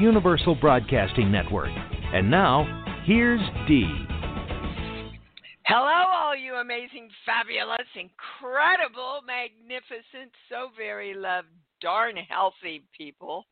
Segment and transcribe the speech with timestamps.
[0.00, 1.68] Universal Broadcasting Network.
[2.14, 2.64] And now,
[3.04, 4.06] here's Dee.
[5.66, 11.48] Hello, all you amazing, fabulous, incredible, magnificent, so very loved,
[11.82, 13.44] darn healthy people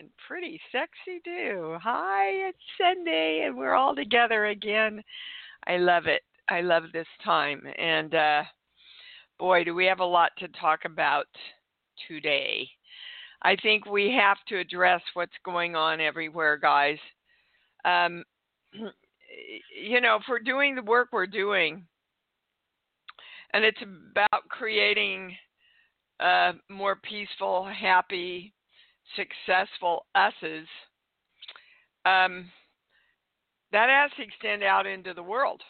[0.00, 1.76] and pretty sexy too.
[1.80, 5.00] Hi, it's Sunday and we're all together again.
[5.68, 6.22] I love it.
[6.48, 7.62] I love this time.
[7.78, 8.42] And uh
[9.38, 11.26] boy, do we have a lot to talk about
[12.08, 12.68] today.
[13.44, 16.98] I think we have to address what's going on everywhere, guys.
[17.84, 18.24] Um
[18.72, 21.86] you know, if we're doing the work we're doing,
[23.52, 25.34] and it's about creating
[26.20, 28.52] a more peaceful, happy,
[29.16, 30.66] successful us's,
[32.04, 32.50] um,
[33.72, 35.62] that has to extend out into the world.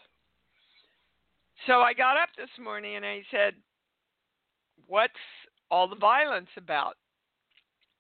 [1.67, 3.55] So I got up this morning and I said,
[4.86, 5.12] What's
[5.70, 6.97] all the violence about?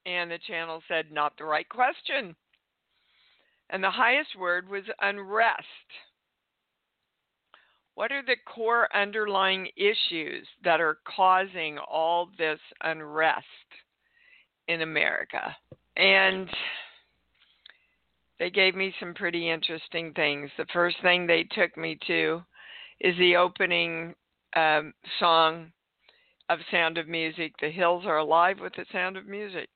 [0.06, 2.36] And the channel said, Not the right question.
[3.70, 5.64] And the highest word was unrest.
[7.94, 13.46] What are the core underlying issues that are causing all this unrest?
[14.68, 15.54] in America.
[15.96, 16.48] And
[18.38, 20.50] they gave me some pretty interesting things.
[20.56, 22.42] The first thing they took me to
[23.00, 24.14] is the opening
[24.56, 25.72] um, song
[26.48, 27.52] of Sound of Music.
[27.60, 29.68] The hills are alive with the sound of music.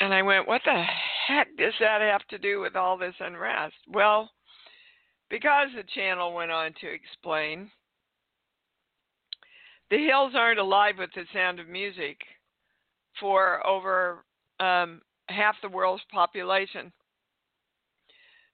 [0.00, 0.82] And I went, what the
[1.28, 3.74] heck does that have to do with all this unrest?
[3.86, 4.30] Well,
[5.28, 7.70] because the channel went on to explain,
[9.90, 12.16] the hills aren't alive with the sound of music
[13.20, 14.24] for over
[14.58, 16.90] um, half the world's population.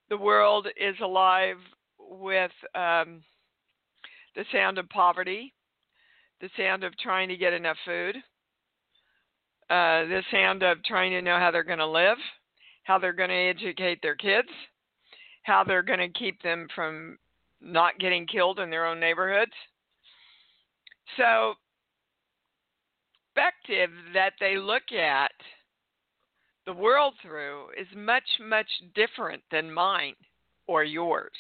[0.09, 1.59] The world is alive
[1.99, 3.23] with um,
[4.35, 5.53] the sound of poverty,
[6.41, 8.17] the sound of trying to get enough food,
[9.71, 12.19] uh, the sound of trying to know how they're going to live,
[12.85, 14.49] how they're going to educate their kids,
[15.43, 17.19] how they're going to keep them from
[17.61, 19.53] not getting killed in their own neighborhoods.
[21.17, 21.55] So
[23.37, 25.33] perspective that they look at
[26.67, 30.15] the world through is much, much different than mine
[30.67, 31.33] or yours.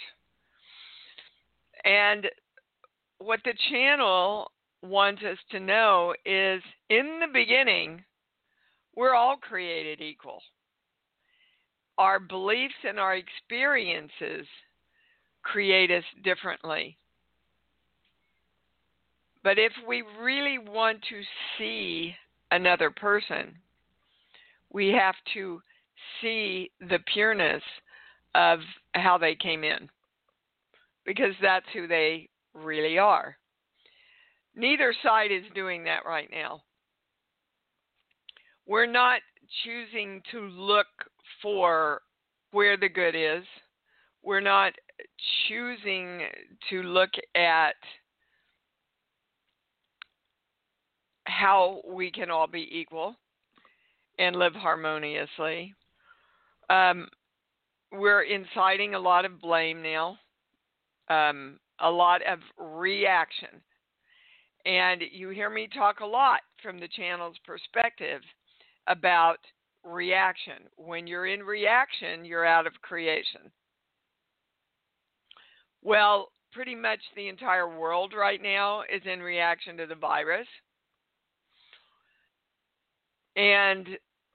[1.84, 2.26] And
[3.19, 4.50] what the channel
[4.82, 8.04] wants us to know is in the beginning,
[8.96, 10.40] we're all created equal.
[11.98, 14.46] Our beliefs and our experiences
[15.42, 16.98] create us differently.
[19.44, 21.20] But if we really want to
[21.56, 22.14] see
[22.50, 23.54] another person,
[24.72, 25.62] we have to
[26.20, 27.62] see the pureness
[28.34, 28.58] of
[28.94, 29.88] how they came in
[31.06, 33.36] because that's who they really are.
[34.56, 36.62] Neither side is doing that right now.
[38.66, 39.21] We're not
[39.65, 40.87] choosing to look
[41.41, 42.03] for
[42.50, 43.44] where the good is.
[44.22, 44.72] We're not
[45.49, 46.22] choosing
[46.71, 47.76] to look at
[51.26, 53.15] how we can all be equal
[54.19, 55.75] and live harmoniously.
[56.69, 57.09] Um,
[57.93, 60.19] we're inciting a lot of blame now,
[61.08, 63.61] um, a lot of reaction.
[64.64, 68.23] And you hear me talk a lot from the channel's perspective
[68.87, 69.38] about
[69.85, 70.69] reaction.
[70.77, 73.50] When you're in reaction, you're out of creation.
[75.83, 80.49] Well, pretty much the entire world right now is in reaction to the virus.
[83.37, 83.87] And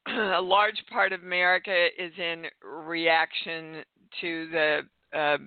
[0.07, 3.83] a large part of America is in reaction
[4.21, 4.79] to the
[5.17, 5.37] uh,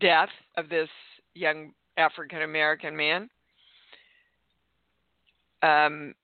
[0.00, 0.88] death of this
[1.34, 3.28] young African American man.
[5.62, 6.14] Um,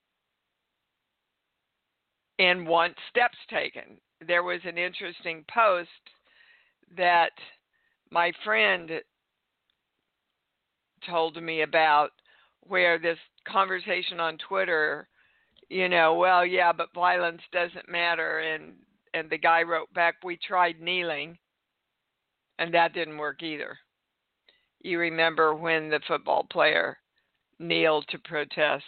[2.39, 3.97] and want steps taken.
[4.25, 5.89] there was an interesting post
[6.97, 7.31] that
[8.11, 8.89] my friend
[11.07, 12.11] told me about
[12.61, 13.17] where this
[13.47, 15.07] conversation on Twitter,
[15.69, 18.73] you know, well, yeah, but violence doesn't matter and
[19.13, 21.37] and the guy wrote back, "We tried kneeling
[22.59, 23.77] and that didn't work either."
[24.81, 26.99] You remember when the football player
[27.59, 28.83] kneeled to protest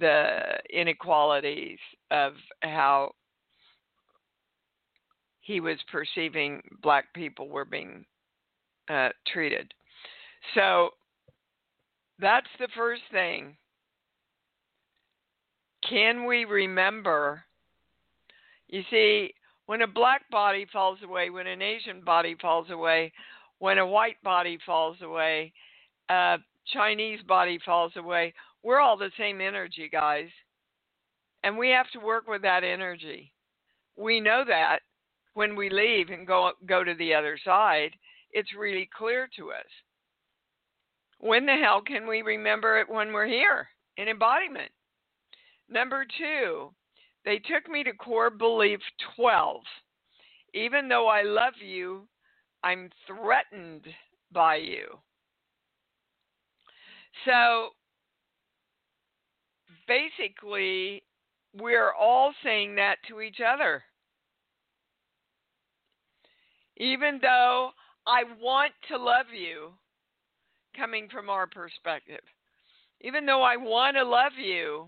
[0.00, 1.78] the inequalities
[2.10, 3.12] of how
[5.40, 8.04] he was perceiving black people were being
[8.90, 9.72] uh, treated.
[10.54, 10.90] So
[12.18, 13.56] that's the first thing.
[15.88, 17.42] Can we remember?
[18.68, 19.32] You see,
[19.66, 23.12] when a black body falls away, when an Asian body falls away,
[23.58, 25.52] when a white body falls away,
[26.10, 26.36] a
[26.72, 28.34] Chinese body falls away,
[28.68, 30.28] we're all the same energy, guys.
[31.42, 33.32] And we have to work with that energy.
[33.96, 34.80] We know that
[35.32, 37.92] when we leave and go go to the other side,
[38.30, 39.70] it's really clear to us.
[41.18, 44.70] When the hell can we remember it when we're here in embodiment?
[45.70, 46.70] Number 2,
[47.24, 48.80] they took me to core belief
[49.16, 49.62] 12.
[50.52, 52.06] Even though I love you,
[52.62, 53.86] I'm threatened
[54.30, 54.88] by you.
[57.24, 57.70] So
[59.88, 61.02] basically,
[61.58, 63.82] we're all saying that to each other.
[66.76, 67.70] Even though
[68.06, 69.70] I want to love you,
[70.76, 72.20] coming from our perspective,
[73.00, 74.86] even though I want to love you,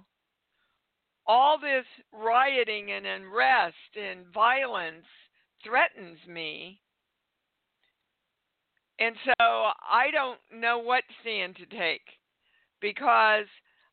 [1.27, 5.07] all this rioting and unrest and violence
[5.65, 6.81] threatens me.
[8.99, 12.03] And so I don't know what stand to take
[12.81, 13.47] because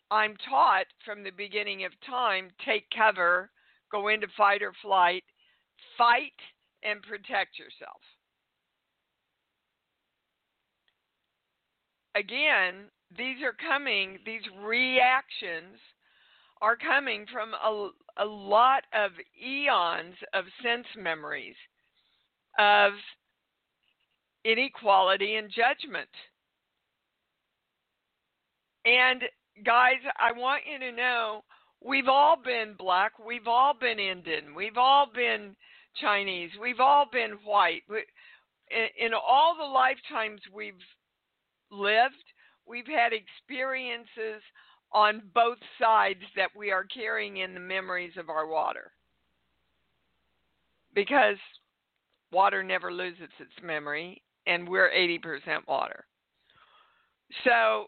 [0.10, 3.50] I'm taught from the beginning of time take cover,
[3.92, 5.24] go into fight or flight,
[5.98, 6.40] fight
[6.84, 8.00] and protect yourself.
[12.16, 15.78] Again, these are coming, these reactions
[16.62, 21.56] are coming from a, a lot of eons of sense memories
[22.58, 22.94] of
[24.44, 26.10] inequality and judgment.
[28.86, 29.22] And
[29.64, 31.44] guys, I want you to know
[31.84, 35.56] we've all been black, we've all been Indian, we've all been
[36.02, 37.84] Chinese, we've all been white.
[38.70, 40.74] In all the lifetimes we've
[41.72, 42.16] lived,
[42.66, 44.42] we've had experiences
[44.92, 48.92] on both sides that we are carrying in the memories of our water.
[50.94, 51.38] Because
[52.32, 56.06] water never loses its memory, and we're 80% water.
[57.44, 57.88] So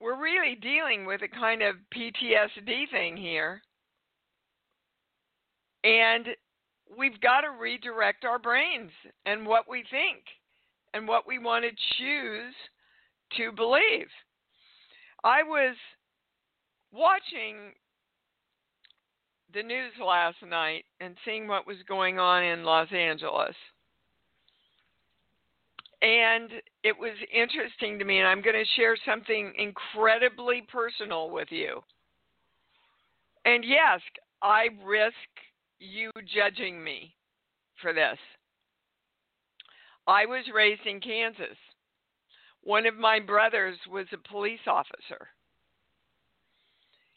[0.00, 3.60] we're really dealing with a kind of PTSD thing here.
[5.84, 6.26] And
[6.98, 8.90] we've got to redirect our brains
[9.26, 10.22] and what we think
[10.94, 12.54] and what we want to choose
[13.36, 14.08] to believe.
[15.22, 15.76] I was
[16.92, 17.72] watching
[19.52, 23.54] the news last night and seeing what was going on in Los Angeles.
[26.02, 26.50] And
[26.82, 31.80] it was interesting to me, and I'm going to share something incredibly personal with you.
[33.44, 34.00] And yes,
[34.42, 35.14] I risk
[35.78, 37.14] you judging me
[37.80, 38.18] for this.
[40.06, 41.56] I was raised in Kansas.
[42.62, 45.28] One of my brothers was a police officer.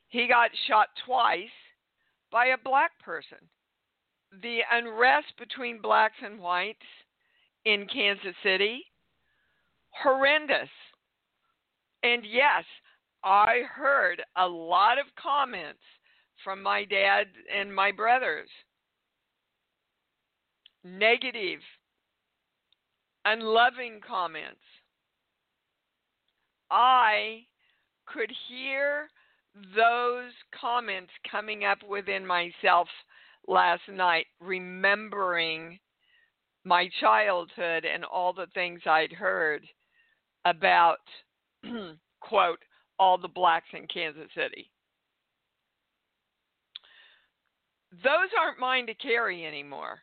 [0.10, 1.48] He got shot twice
[2.32, 3.38] by a black person.
[4.42, 6.86] The unrest between blacks and whites
[7.66, 8.84] in Kansas City,
[10.02, 10.70] horrendous.
[12.04, 12.64] And yes,
[13.24, 15.80] I heard a lot of comments
[16.44, 18.50] from my dad and my brothers.
[20.84, 21.60] Negative,
[23.24, 24.60] unloving comments.
[26.70, 27.46] I
[28.06, 29.10] could hear
[29.76, 32.88] those comments coming up within myself
[33.48, 35.80] last night, remembering
[36.66, 39.64] my childhood and all the things I'd heard
[40.46, 41.00] about,
[42.20, 42.60] quote,
[43.00, 44.70] all the blacks in Kansas City.
[48.04, 50.00] Those aren't mine to carry anymore.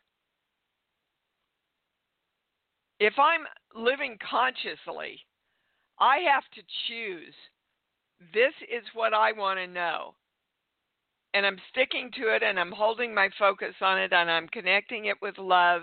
[3.01, 5.21] If I'm living consciously,
[5.99, 7.35] I have to choose.
[8.35, 10.15] This is what I want to know.
[11.33, 15.07] And I'm sticking to it and I'm holding my focus on it and I'm connecting
[15.07, 15.83] it with love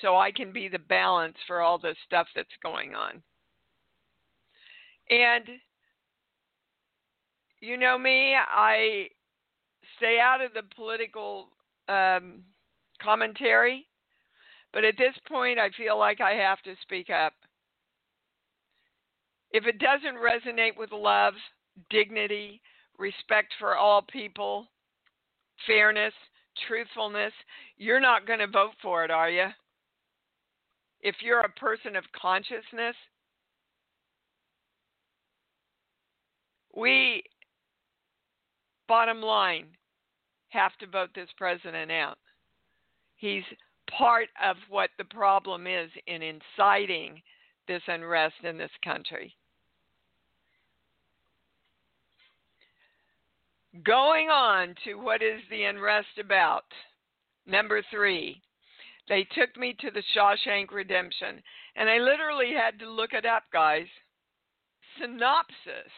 [0.00, 3.22] so I can be the balance for all the stuff that's going on.
[5.10, 5.44] And
[7.60, 9.08] you know me, I
[9.96, 11.48] stay out of the political
[11.88, 12.42] um,
[13.02, 13.86] commentary,
[14.72, 17.32] but at this point, I feel like I have to speak up.
[19.50, 21.34] If it doesn't resonate with love,
[21.90, 22.60] dignity,
[22.98, 24.66] respect for all people,
[25.66, 26.12] fairness,
[26.66, 27.32] truthfulness,
[27.76, 29.46] you're not going to vote for it, are you?
[31.00, 32.96] If you're a person of consciousness,
[36.76, 37.22] we,
[38.88, 39.66] bottom line,
[40.48, 42.18] have to vote this president out.
[43.16, 43.44] He's
[43.90, 47.20] part of what the problem is in inciting
[47.68, 49.34] this unrest in this country.
[53.84, 56.64] Going on to what is the unrest about.
[57.46, 58.40] Number three,
[59.08, 61.42] they took me to the Shawshank Redemption,
[61.76, 63.86] and I literally had to look it up, guys.
[65.00, 65.90] Synopsis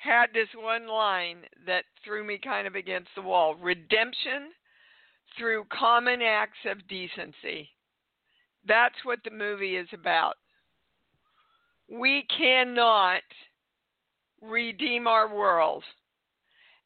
[0.00, 4.50] had this one line that threw me kind of against the wall redemption
[5.38, 7.68] through common acts of decency.
[8.66, 10.34] That's what the movie is about.
[11.90, 13.22] We cannot
[14.40, 15.84] redeem our world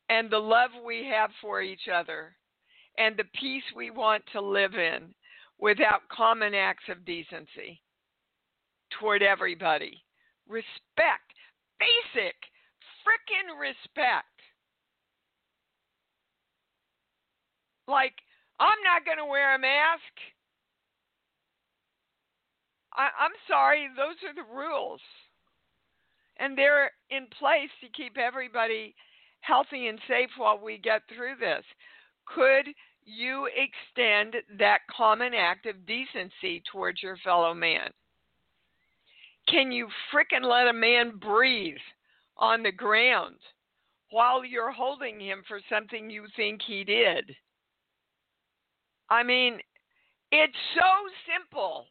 [0.09, 2.35] and the love we have for each other
[2.99, 5.15] and the peace we want to live in
[5.61, 7.81] without common acts of decency
[8.99, 10.03] toward everybody.
[10.49, 11.33] Respect,
[11.79, 12.35] basic,
[13.05, 14.27] freaking respect.
[17.87, 18.15] Like,
[18.59, 20.15] I'm not going to wear a mask.
[22.95, 25.01] I, I'm sorry, those are the rules
[26.39, 28.95] and they're in place to keep everybody
[29.41, 31.65] healthy and safe while we get through this.
[32.27, 32.69] Could
[33.05, 37.91] you extend that common act of decency towards your fellow man?
[39.49, 41.77] Can you frickin' let a man breathe
[42.37, 43.37] on the ground
[44.11, 47.35] while you're holding him for something you think he did?
[49.11, 49.61] I mean,
[50.31, 51.87] it's so simple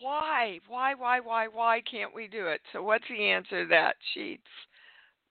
[0.00, 2.60] why, why, why, why, why can't we do it?
[2.72, 3.96] So, what's the answer to that?
[4.14, 4.42] Sheets,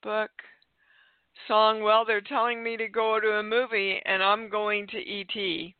[0.03, 0.29] book,
[1.47, 1.81] song.
[1.81, 5.73] Well, they're telling me to go to a movie, and I'm going to ET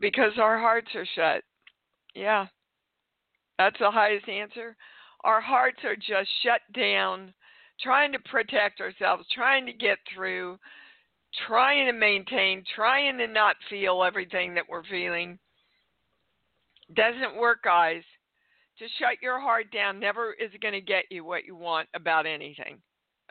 [0.00, 1.44] because our hearts are shut.
[2.14, 2.46] Yeah,
[3.58, 4.76] that's the highest answer.
[5.24, 7.32] Our hearts are just shut down,
[7.80, 10.58] trying to protect ourselves, trying to get through,
[11.46, 15.38] trying to maintain, trying to not feel everything that we're feeling
[16.94, 18.02] doesn't work, guys.
[18.78, 22.26] To shut your heart down never is going to get you what you want about
[22.26, 22.78] anything.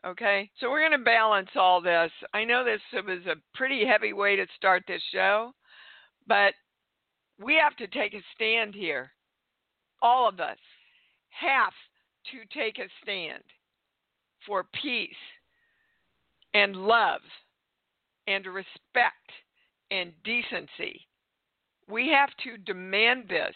[0.05, 0.49] Okay?
[0.59, 2.11] So we're going to balance all this.
[2.33, 5.51] I know this was a pretty heavy way to start this show,
[6.27, 6.53] but
[7.39, 9.11] we have to take a stand here.
[10.01, 10.57] All of us
[11.31, 11.73] have
[12.31, 13.43] to take a stand
[14.45, 15.09] for peace
[16.53, 17.21] and love
[18.27, 19.31] and respect
[19.89, 21.07] and decency
[21.91, 23.55] we have to demand this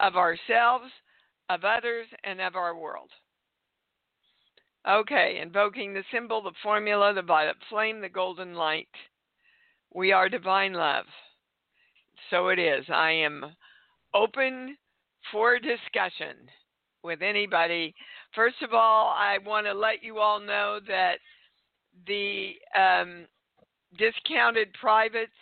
[0.00, 0.90] of ourselves,
[1.48, 3.10] of others, and of our world.
[4.88, 8.88] Okay, invoking the symbol, the formula, the violet flame, the golden light.
[9.94, 11.04] We are divine love.
[12.30, 12.84] So it is.
[12.92, 13.44] I am
[14.14, 14.76] open
[15.32, 16.36] for discussion
[17.02, 17.94] with anybody.
[18.34, 21.18] First of all, I want to let you all know that
[22.06, 23.26] the um,
[23.96, 25.32] discounted privates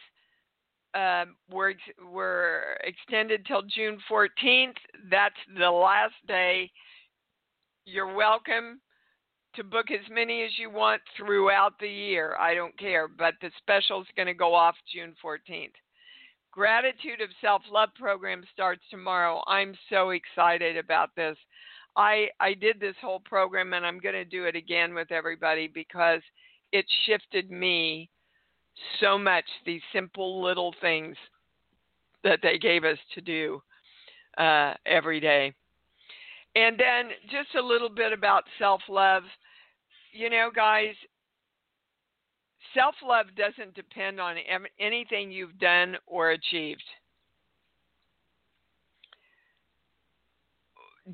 [0.95, 1.75] um, were
[2.11, 4.77] were extended till June 14th.
[5.11, 6.71] That's the last day.
[7.85, 8.81] You're welcome
[9.55, 12.37] to book as many as you want throughout the year.
[12.39, 15.73] I don't care, but the special is going to go off June 14th.
[16.57, 19.43] Gratitude of Self Love program starts tomorrow.
[19.47, 21.37] I'm so excited about this.
[21.99, 25.69] I I did this whole program and I'm going to do it again with everybody
[25.69, 26.23] because
[26.73, 28.09] it shifted me
[29.01, 31.15] so much these simple little things
[32.25, 33.61] that they gave us to do
[34.39, 35.53] uh, every day.
[36.55, 39.25] And then just a little bit about self love.
[40.11, 40.95] You know, guys,
[42.77, 44.37] self love doesn't depend on
[44.79, 46.85] anything you've done or achieved.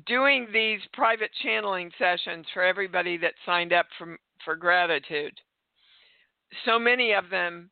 [0.05, 5.33] Doing these private channeling sessions for everybody that signed up for, for gratitude
[6.65, 7.69] so many of them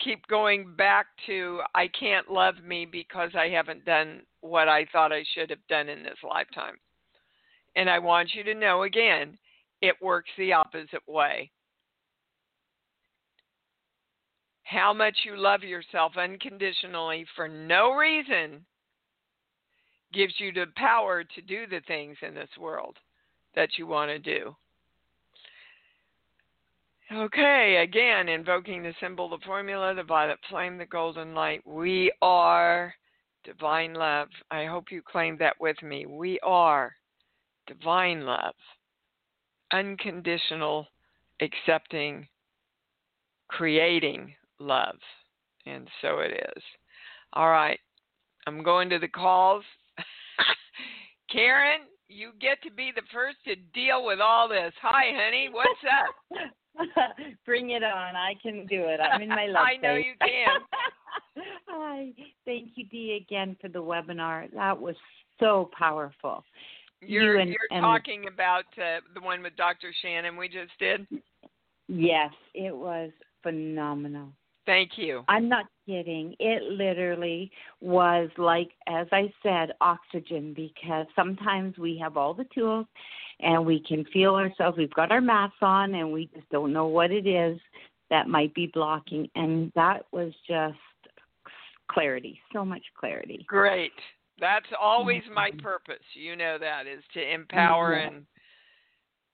[0.00, 5.12] keep going back to I can't love me because I haven't done what I thought
[5.12, 6.76] I should have done in this lifetime.
[7.76, 9.38] And I want you to know again,
[9.80, 11.50] it works the opposite way.
[14.64, 18.64] How much you love yourself unconditionally for no reason
[20.14, 22.96] gives you the power to do the things in this world
[23.54, 24.54] that you want to do.
[27.12, 31.60] Okay, again, invoking the symbol, the formula, the violet flame, the golden light.
[31.66, 32.94] We are
[33.44, 34.28] divine love.
[34.50, 36.06] I hope you claim that with me.
[36.06, 36.94] We are
[37.66, 38.54] divine love,
[39.70, 40.86] unconditional,
[41.42, 42.26] accepting,
[43.48, 44.96] creating love.
[45.66, 46.62] And so it is.
[47.32, 47.78] All right,
[48.46, 49.64] I'm going to the calls.
[51.30, 54.72] Karen, you get to be the first to deal with all this.
[54.82, 55.48] Hi, honey.
[55.50, 57.16] What's up?
[57.46, 58.16] Bring it on.
[58.16, 59.00] I can do it.
[59.00, 60.60] I'm in my love I know you can.
[61.68, 62.10] Hi.
[62.44, 64.52] Thank you, Dee, again for the webinar.
[64.54, 64.96] That was
[65.40, 66.44] so powerful.
[67.00, 69.92] You're You and- you're and- talking about uh, the one with Dr.
[70.02, 71.06] Shannon we just did.
[71.88, 73.10] Yes, it was
[73.42, 74.28] phenomenal.
[74.66, 75.24] Thank you.
[75.28, 76.34] I'm not kidding.
[76.38, 82.86] It literally was like, as I said, oxygen because sometimes we have all the tools
[83.40, 84.78] and we can feel ourselves.
[84.78, 87.58] We've got our masks on and we just don't know what it is
[88.10, 89.28] that might be blocking.
[89.34, 90.78] And that was just
[91.90, 93.44] clarity, so much clarity.
[93.46, 93.92] Great.
[94.40, 95.62] That's always my Mhm.
[95.62, 96.04] purpose.
[96.14, 98.08] You know that is to empower Yeah.
[98.08, 98.26] and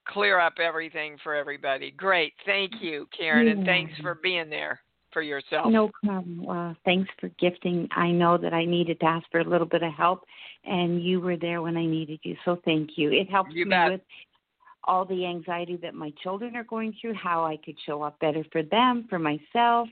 [0.07, 1.93] clear up everything for everybody.
[1.93, 2.35] Great.
[2.45, 4.83] Thank you, Karen, and thanks for being there
[5.13, 5.71] for yourself.
[5.71, 6.45] No problem.
[6.45, 7.89] Well, thanks for gifting.
[7.95, 10.25] I know that I needed to ask for a little bit of help,
[10.65, 12.37] and you were there when I needed you.
[12.45, 13.11] So thank you.
[13.11, 13.91] It helps You me bet.
[13.93, 14.01] with
[14.85, 18.45] all the anxiety that my children are going through, how I could show up better
[18.51, 19.89] for them, for myself,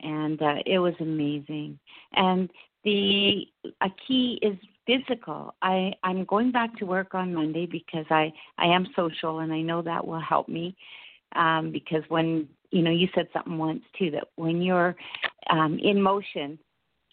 [0.00, 1.78] and uh, it was amazing.
[2.14, 2.50] And
[2.84, 3.46] the
[3.80, 4.56] a key is
[4.86, 5.54] physical.
[5.62, 9.60] I I'm going back to work on Monday because I I am social, and I
[9.60, 10.76] know that will help me.
[11.36, 14.94] Um, because when you know you said something once too that when you're
[15.50, 16.58] um, in motion,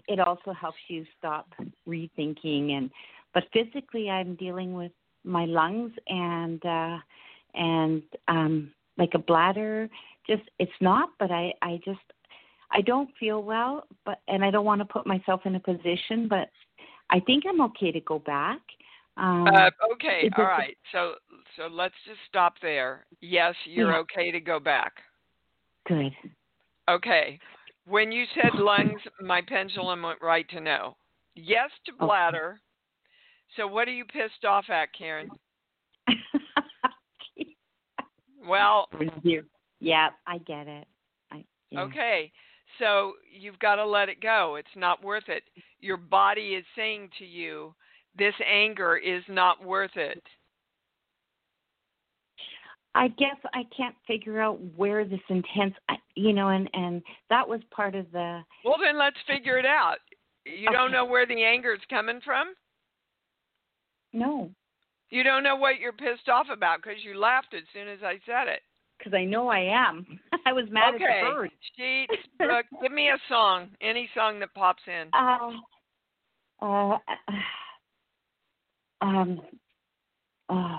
[0.07, 1.47] it also helps you stop
[1.87, 2.91] rethinking and.
[3.33, 4.91] But physically, I'm dealing with
[5.23, 6.97] my lungs and uh,
[7.53, 9.87] and um, like a bladder.
[10.27, 12.05] Just it's not, but I I just
[12.71, 16.27] I don't feel well, but and I don't want to put myself in a position,
[16.27, 16.49] but
[17.09, 18.59] I think I'm okay to go back.
[19.17, 20.77] Um, Uh, okay, all right.
[20.91, 21.15] So
[21.55, 23.05] so let's just stop there.
[23.21, 23.97] Yes, you're Yeah.
[23.99, 24.93] okay to go back.
[25.87, 26.11] Good.
[26.89, 27.39] Okay.
[27.85, 30.95] When you said lungs, my pendulum went right to no.
[31.35, 32.59] Yes to bladder.
[33.57, 35.29] So what are you pissed off at, Karen?
[38.47, 38.87] Well,
[39.79, 40.87] yeah, I get it.
[41.31, 41.81] I, yeah.
[41.81, 42.31] okay.
[42.79, 44.55] So you've got to let it go.
[44.57, 45.43] It's not worth it.
[45.79, 47.75] Your body is saying to you,
[48.17, 50.23] this anger is not worth it.
[52.93, 55.75] I guess I can't figure out where this intense,
[56.15, 58.41] you know, and and that was part of the.
[58.65, 59.97] Well, then let's figure it out.
[60.45, 62.53] You don't know where the anger is coming from?
[64.13, 64.51] No,
[65.09, 68.19] You don't know what you're pissed off about because you laughed as soon as I
[68.25, 68.61] said it.
[68.97, 70.05] because I know I am.
[70.45, 71.03] I was mad okay.
[71.05, 71.51] at the bird.
[71.77, 75.07] Sheets, Brooke, give me a song, any song that pops in.
[75.13, 75.61] Um,
[76.61, 76.97] uh,
[79.01, 79.41] um,
[80.49, 80.77] uh,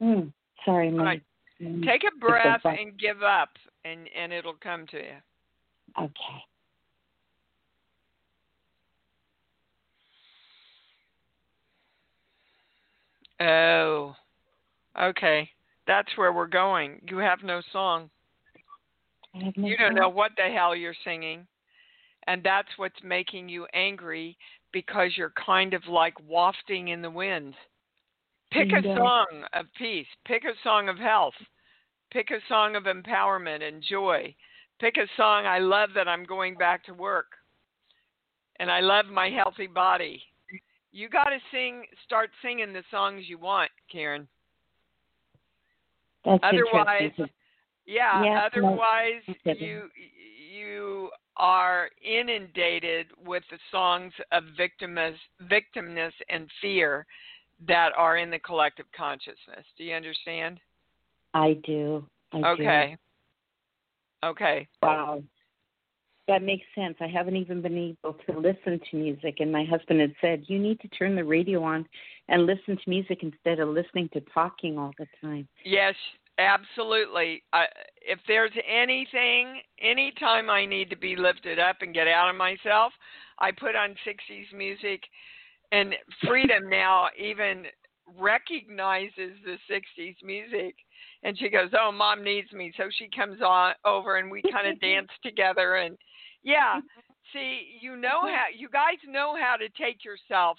[0.00, 0.20] hmm,
[0.66, 1.22] sorry, my, Right.
[1.62, 2.78] mm, Take a breath back.
[2.78, 3.48] and give up,
[3.84, 5.16] and and it'll come to you.
[5.98, 6.44] okay.
[13.40, 14.16] Oh,
[15.00, 15.48] okay.
[15.86, 17.00] That's where we're going.
[17.08, 18.10] You have no song.
[19.34, 20.00] Have no You don't song.
[20.00, 21.46] know what the hell you're singing.
[22.26, 24.36] And that's what's making you angry
[24.72, 27.54] because you're kind of like wafting in the wind.
[28.56, 30.06] Pick a uh, song of peace.
[30.24, 31.34] Pick a song of health.
[32.10, 34.34] Pick a song of empowerment and joy.
[34.80, 37.26] Pick a song I love that I'm going back to work.
[38.58, 40.22] And I love my healthy body.
[40.92, 44.26] You got to sing start singing the songs you want, Karen.
[46.24, 47.12] That's Otherwise.
[47.86, 49.88] Yeah, Yeah, otherwise you
[50.56, 57.06] you are inundated with the songs of victimness, victimness and fear
[57.66, 59.64] that are in the collective consciousness.
[59.76, 60.60] Do you understand?
[61.34, 62.04] I do.
[62.32, 62.46] I do.
[62.46, 62.96] Okay.
[64.24, 64.68] Okay.
[64.82, 65.22] Wow.
[66.28, 66.96] That makes sense.
[67.00, 70.58] I haven't even been able to listen to music, and my husband had said you
[70.58, 71.86] need to turn the radio on
[72.28, 75.46] and listen to music instead of listening to talking all the time.
[75.64, 75.94] Yes,
[76.38, 77.44] absolutely.
[77.52, 77.66] I,
[78.02, 82.92] if there's anything, anytime I need to be lifted up and get out of myself,
[83.38, 85.02] I put on 60s music.
[85.72, 85.94] And
[86.26, 87.64] Freedom now even
[88.18, 90.76] recognizes the 60s music.
[91.22, 92.72] And she goes, Oh, mom needs me.
[92.76, 95.76] So she comes on over and we kind of dance together.
[95.76, 95.96] And
[96.42, 97.00] yeah, mm-hmm.
[97.32, 98.34] see, you know mm-hmm.
[98.34, 100.58] how, you guys know how to take yourself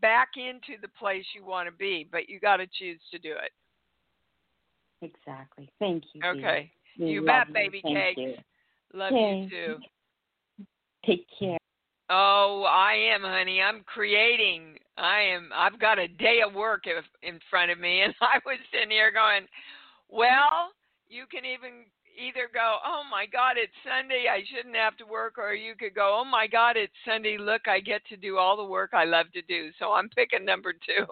[0.00, 3.32] back into the place you want to be, but you got to choose to do
[3.32, 3.52] it.
[5.02, 5.70] Exactly.
[5.78, 6.22] Thank you.
[6.24, 6.70] Okay.
[6.96, 8.20] You bet, baby Thank cakes.
[8.20, 8.34] you.
[8.98, 9.48] Love Okay.
[9.50, 9.76] you too.
[11.04, 11.58] Take care.
[12.10, 13.60] Oh, I am, honey.
[13.62, 14.76] I'm creating.
[14.98, 15.50] I am.
[15.54, 18.90] I've got a day of work if- in front of me, and I was sitting
[18.90, 19.46] here going,
[20.08, 20.72] "Well,
[21.08, 21.86] you can even
[22.16, 24.26] either go, oh my God, it's Sunday.
[24.30, 27.36] I shouldn't have to work,' or you could go, oh my God, it's Sunday.
[27.38, 29.70] Look, I get to do all the work I love to do.
[29.80, 31.06] So I'm picking number two.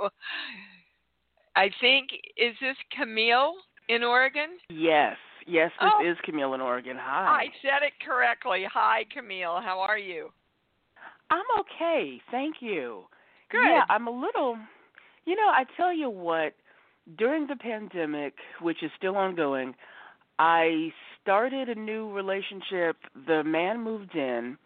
[1.56, 3.54] I think is this Camille
[3.88, 4.58] in Oregon?
[4.70, 6.04] Yes, yes, this Oh.
[6.08, 6.96] is Camille in Oregon.
[7.00, 7.42] Hi.
[7.42, 8.64] I said it correctly.
[8.72, 9.60] Hi, Camille.
[9.60, 10.32] How are you?
[11.32, 13.04] I'm okay, thank you.
[13.50, 13.64] Good.
[13.64, 14.58] Yeah, I'm a little.
[15.24, 16.52] You know, I tell you what.
[17.18, 19.74] During the pandemic, which is still ongoing,
[20.38, 22.96] I started a new relationship.
[23.26, 24.56] The man moved in,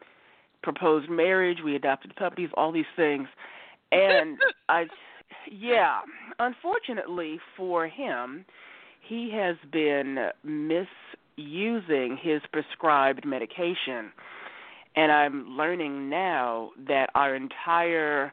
[0.62, 3.26] proposed marriage, we adopted puppies, all these things.
[3.90, 4.36] And
[4.68, 4.84] I
[5.50, 6.00] yeah,
[6.38, 8.44] unfortunately for him,
[9.08, 14.12] he has been misusing his prescribed medication.
[14.96, 18.32] And I'm learning now that our entire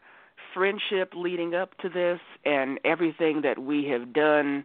[0.54, 4.63] friendship leading up to this and everything that we have done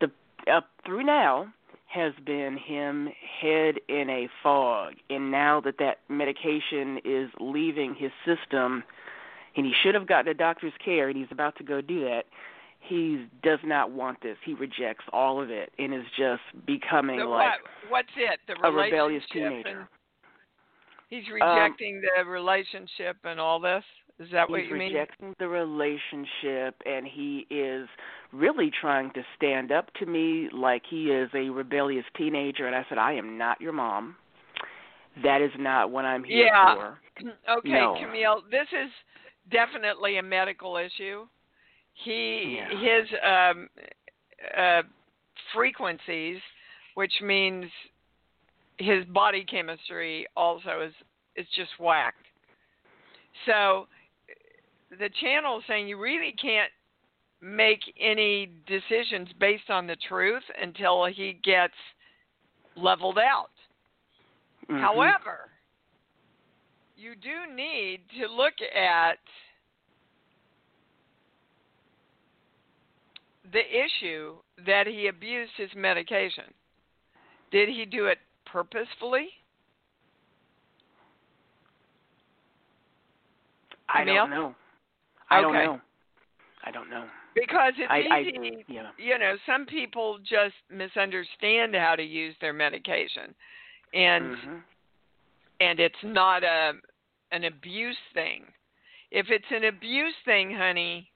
[0.00, 0.10] the
[0.52, 1.46] up through now
[1.86, 3.08] has been him
[3.40, 8.82] head in a fog and now that that medication is leaving his system
[9.56, 12.22] and he should have gotten a doctor's care and he's about to go do that
[12.80, 17.26] he does not want this he rejects all of it and is just becoming The
[17.26, 18.40] like what, what's it?
[18.48, 19.68] The a rebellious teenager.
[19.68, 19.88] and
[21.12, 23.84] he's rejecting the relationship and all this.
[24.18, 24.82] Is that what you mean?
[24.82, 27.88] He's rejecting the relationship and he is
[28.32, 32.84] really trying to stand up to me like he is a rebellious teenager and I
[32.88, 34.16] said I am not your mom.
[35.22, 36.74] That is not what I'm here Yeah.
[36.74, 36.98] for.
[37.58, 37.96] okay, No.
[38.00, 38.90] Camille, this is
[39.50, 41.26] definitely a medical issue.
[42.04, 42.70] He Yeah.
[42.70, 43.68] his um
[44.56, 44.82] uh
[45.54, 46.38] frequencies,
[46.94, 47.66] which means
[48.82, 50.92] his body chemistry also is
[51.36, 52.26] is just whacked.
[53.46, 53.86] So
[54.90, 56.70] the channel is saying you really can't
[57.40, 61.74] make any decisions based on the truth until he gets
[62.76, 63.50] leveled out.
[64.68, 64.80] Mhm.
[64.80, 65.50] However,
[66.96, 69.18] you do need to look at
[73.50, 76.54] the issue that he abused his medication.
[77.50, 78.18] Did he do it
[78.52, 79.28] purposefully?
[83.88, 84.54] I don't know.
[85.30, 85.80] I don't know.
[86.64, 87.04] I don't know.
[87.34, 88.90] Because it's I, I easy, yeah.
[88.98, 93.34] you know, some people just misunderstand how to use their medication.
[93.94, 94.62] And Mhm.
[95.60, 96.74] and it's not a
[97.30, 98.52] an abuse thing.
[99.10, 101.10] If it's an abuse thing, honey,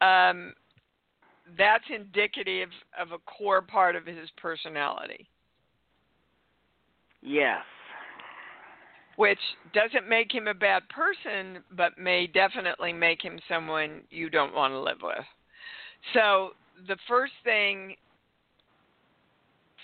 [0.00, 0.54] um,
[1.56, 5.28] that's indicative of a core part of his personality,
[7.26, 7.62] Yes.
[9.16, 9.40] which
[9.72, 14.72] doesn't make him a bad person, but may definitely make him someone you don't want
[14.72, 15.24] to live with.
[16.14, 16.50] So
[16.86, 17.96] the first thing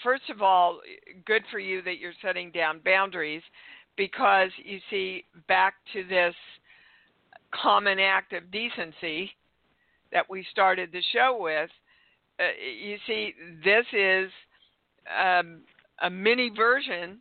[0.03, 0.81] first of all,
[1.27, 3.43] good for you that you're setting down boundaries
[3.97, 6.35] because you see, back to this
[7.63, 9.31] common act of decency
[10.13, 11.71] that we started the show with,
[12.41, 12.45] uh,
[12.81, 14.31] you see, this is
[15.21, 15.61] um,
[16.03, 17.19] a mini version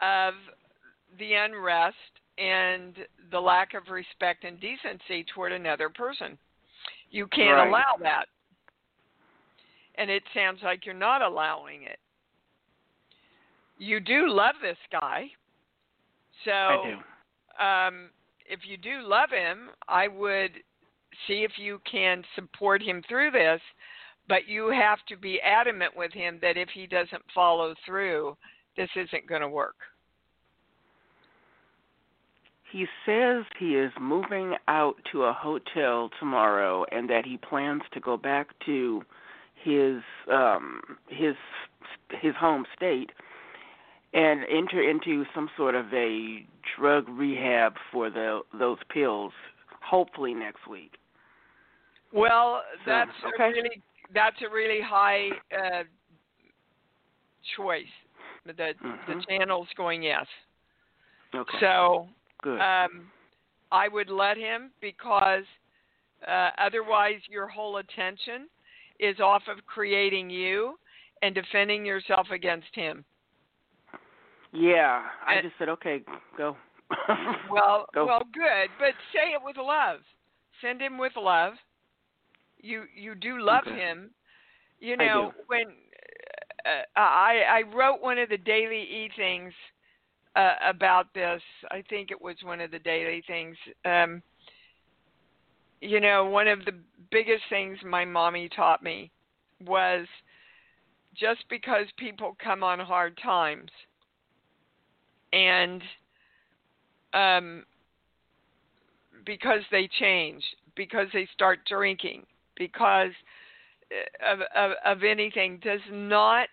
[0.00, 0.34] of
[1.18, 1.96] the unrest
[2.38, 2.94] and
[3.30, 6.38] the lack of respect and decency toward another person.
[7.10, 7.68] You can't Right.
[7.68, 8.26] allow that.
[9.94, 11.98] And it sounds like you're not allowing it.
[13.78, 15.30] You do love this guy.
[16.44, 16.82] So I
[17.58, 17.64] do.
[17.64, 18.10] um,
[18.44, 20.52] if you do love him, I would
[21.26, 23.60] see if you can support him through this.
[24.28, 28.36] But you have to be adamant with him that if he doesn't follow through,
[28.76, 29.76] this isn't going to work.
[32.72, 38.00] He says he is moving out to a hotel tomorrow and that he plans to
[38.00, 39.02] go back to
[39.62, 41.34] his um his
[42.20, 43.10] his home state
[44.12, 49.32] and enter into some sort of a drug rehab for the those pills
[49.82, 50.92] hopefully next week.
[52.12, 53.44] Well, So, that's okay.
[53.44, 53.82] a really
[54.14, 55.82] that's a really high uh,
[57.56, 57.84] choice.
[58.46, 58.74] The
[59.06, 59.26] the Mhm.
[59.28, 60.26] channel's going yes.
[61.34, 61.58] Okay.
[61.60, 62.08] So
[62.42, 62.60] good.
[62.60, 63.10] um,
[63.72, 65.44] I would let him because
[66.26, 68.48] uh, otherwise your whole attention
[68.98, 70.78] is off of creating you
[71.22, 73.04] and defending yourself against him.
[74.52, 76.02] yeah, I and- just said okay,
[76.36, 76.56] go.
[77.50, 78.06] Well, Go.
[78.06, 80.00] well, good, but say it with love.
[80.60, 81.54] Send him with love.
[82.62, 83.76] You you do love Okay.
[83.76, 84.10] him,
[84.78, 85.66] You know, when
[86.96, 89.52] I I wrote one of the daily e things
[90.34, 91.42] uh, about this.
[91.70, 93.56] I think it was one of the daily things.
[93.84, 94.22] Um,
[95.80, 96.72] you know, one of the
[97.10, 99.10] biggest things my mommy taught me
[99.64, 100.06] was
[101.14, 103.70] just because people come on hard times
[105.32, 105.82] and
[107.14, 107.64] um,
[109.24, 110.42] because they change,
[110.76, 112.24] because they start drinking,
[112.56, 113.12] because
[113.90, 116.48] uh, of, of, of anything, does not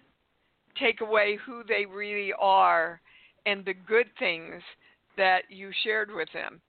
[0.76, 3.02] take away who they really are
[3.46, 4.62] and the good things
[5.18, 6.62] that you shared with them.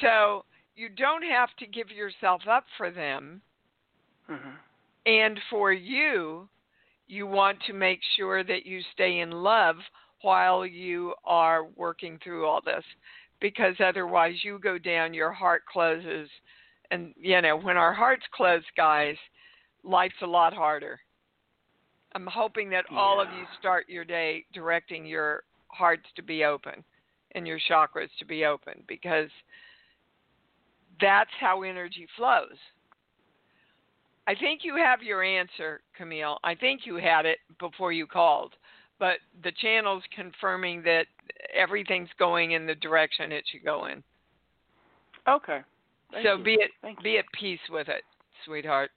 [0.00, 0.44] So
[0.76, 3.42] you don't have to give yourself up for them.
[4.28, 4.58] Mhm.
[5.06, 6.48] And for you,
[7.06, 9.76] you want to make sure that you stay in love
[10.22, 12.84] while you are working through all this
[13.40, 16.30] because otherwise you go down your heart closes
[16.90, 19.16] and you know when our hearts close guys
[19.82, 21.00] life's a lot harder
[22.14, 26.84] i'm hoping that all of you start your day directing your hearts to be open
[27.34, 29.30] and your chakras to be open because
[31.00, 32.58] that's how energy flows
[34.26, 38.54] i think you have your answer camille i think you had it before you called
[39.00, 41.06] but the channel's confirming that
[41.52, 44.04] everything's going in the direction it should go in.
[45.26, 45.60] Okay.
[46.12, 46.44] Thank so you.
[46.44, 47.02] be at Thank you.
[47.02, 48.02] be at peace with it,
[48.44, 48.90] sweetheart.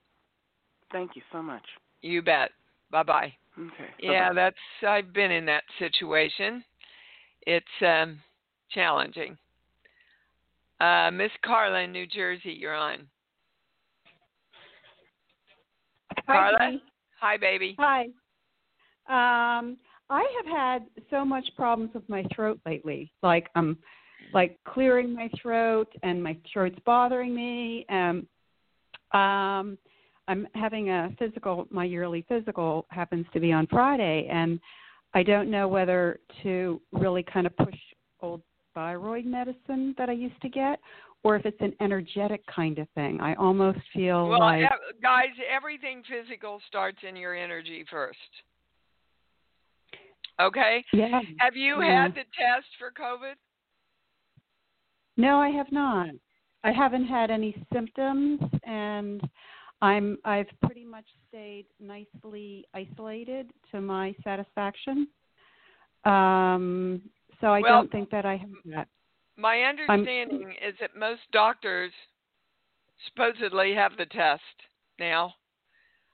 [0.91, 1.63] Thank you so much.
[2.01, 2.51] You bet.
[2.93, 3.33] Bye bye.
[3.59, 3.89] Okay.
[3.99, 4.35] Yeah, Bye-bye.
[4.35, 6.63] that's I've been in that situation.
[7.47, 8.19] It's um
[8.71, 9.35] challenging.
[10.79, 13.07] Uh Miss Carla in New Jersey, you're on.
[16.27, 16.57] Carla?
[16.59, 16.75] Hi,
[17.19, 17.75] Hi baby.
[17.79, 18.03] Hi.
[19.09, 19.77] Um,
[20.09, 23.11] I have had so much problems with my throat lately.
[23.23, 23.77] Like um,
[24.33, 27.85] like clearing my throat, and my throat's bothering me.
[27.89, 28.27] Um,
[29.19, 29.77] um,
[30.27, 31.67] I'm having a physical.
[31.69, 34.59] My yearly physical happens to be on Friday, and
[35.13, 37.75] I don't know whether to really kind of push
[38.21, 38.41] old
[38.73, 40.79] thyroid medicine that I used to get,
[41.23, 43.19] or if it's an energetic kind of thing.
[43.21, 44.69] I almost feel Well, like
[45.01, 48.17] guys, everything physical starts in your energy first.
[50.41, 50.83] Okay?
[50.93, 51.21] yeah.
[51.37, 52.03] Have you Yeah.
[52.03, 53.35] had the test for COVID?
[55.15, 56.09] No, I have not.
[56.63, 59.21] I haven't had any symptoms and
[59.83, 65.09] I'm I've pretty much stayed nicely isolated to my satisfaction.
[66.05, 67.01] Um
[67.41, 68.87] so I Well- don't think that I have that.
[69.35, 71.91] My understanding is that most doctors
[73.07, 74.55] supposedly have the test
[74.99, 75.33] now.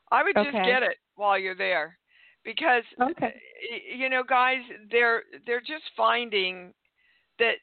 [0.10, 0.66] I would just Okay.
[0.66, 2.00] get it while you're there
[2.44, 3.40] because Okay.
[3.94, 6.74] you know guys they're they're just finding
[7.38, 7.58] that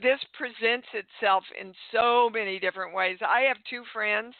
[0.00, 3.18] this presents itself in so many different ways.
[3.20, 4.34] I have two friends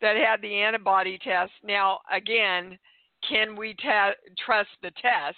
[0.00, 1.52] that had the antibody test.
[1.64, 2.78] Now, again,
[3.28, 4.12] can we ta-
[4.44, 5.36] trust the test?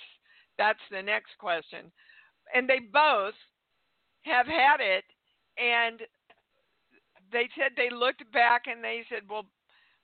[0.59, 1.93] That's the next question.
[2.55, 3.35] And they both
[4.23, 5.05] have had it,
[5.57, 6.01] and
[7.33, 9.47] they said they looked back and they said, well,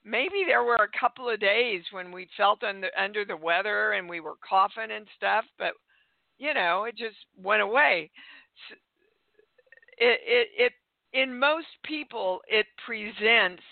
[0.05, 4.09] maybe there were a couple of days when we felt under, under the weather and
[4.09, 5.73] we were coughing and stuff, but
[6.39, 8.11] you know, it just went away.
[9.99, 10.73] It, it, it,
[11.13, 13.63] in most people, it presents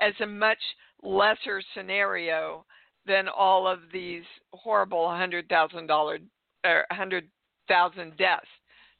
[0.00, 0.58] as a much
[1.02, 2.64] lesser scenario
[3.06, 6.18] than all of these horrible hundred thousand dollar
[6.64, 7.28] or hundred
[7.68, 8.46] thousand deaths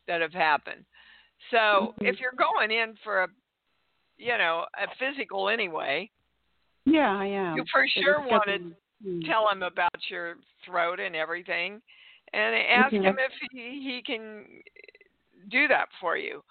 [0.07, 0.85] that have happened.
[1.51, 2.09] So Mhm.
[2.09, 3.29] if you're going in for a,
[4.17, 6.11] you know, a physical anyway,
[6.85, 7.57] Yeah, I am.
[7.57, 9.27] you for sure want to definitely- mm.
[9.27, 11.83] tell him about your throat and everything,
[12.33, 13.03] and ask Mhm.
[13.03, 14.63] him if he, he can
[15.49, 16.45] do that for you.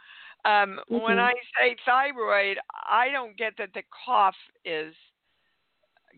[0.46, 1.20] Um, When Mhm.
[1.20, 4.96] I say thyroid, I don't get that the cough is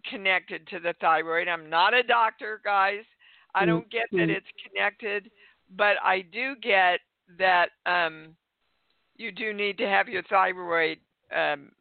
[0.03, 1.47] connected to the thyroid.
[1.47, 3.05] I'm not a doctor, guys.
[3.55, 5.31] I don't get that it's connected,
[5.71, 6.99] but I do get
[7.37, 8.35] that um,
[9.15, 10.99] you do need to have your thyroid
[11.31, 11.71] um,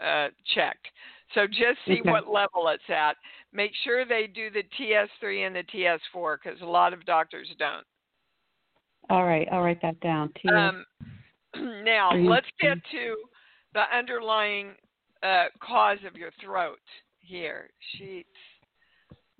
[0.00, 0.86] uh, checked.
[1.34, 2.10] So just see Okay.
[2.10, 3.16] what level it's at.
[3.52, 7.86] Make sure they do the TS3 and the TS4 because a lot of doctors don't.
[9.10, 10.32] All right, I'll write that down.
[10.34, 10.84] T- Um,
[11.84, 13.16] now, let's get to
[13.74, 14.70] the underlying
[15.22, 16.78] uh, cause of your throat
[17.20, 17.70] here.
[17.96, 18.28] Sheets.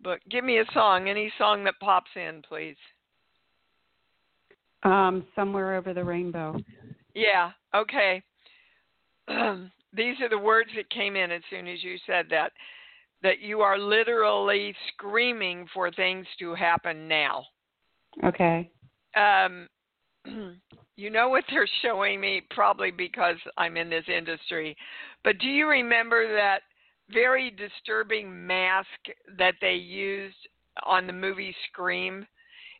[0.02, 2.76] But give me a song, any song that pops in, please.
[4.84, 6.56] um somewhere over the rainbow.
[7.14, 8.22] Yeah, okay.
[9.28, 12.52] These are the words that came in as soon as you said that.
[13.22, 17.44] That you are literally screaming for things to happen now.
[18.22, 18.70] Okay.
[19.16, 19.68] Um,
[20.98, 24.76] you know what they're showing me, probably because I'm in this industry.
[25.24, 26.60] But do you remember that
[27.10, 28.88] very disturbing mask
[29.38, 30.36] that they used
[30.84, 32.26] on the movie Scream.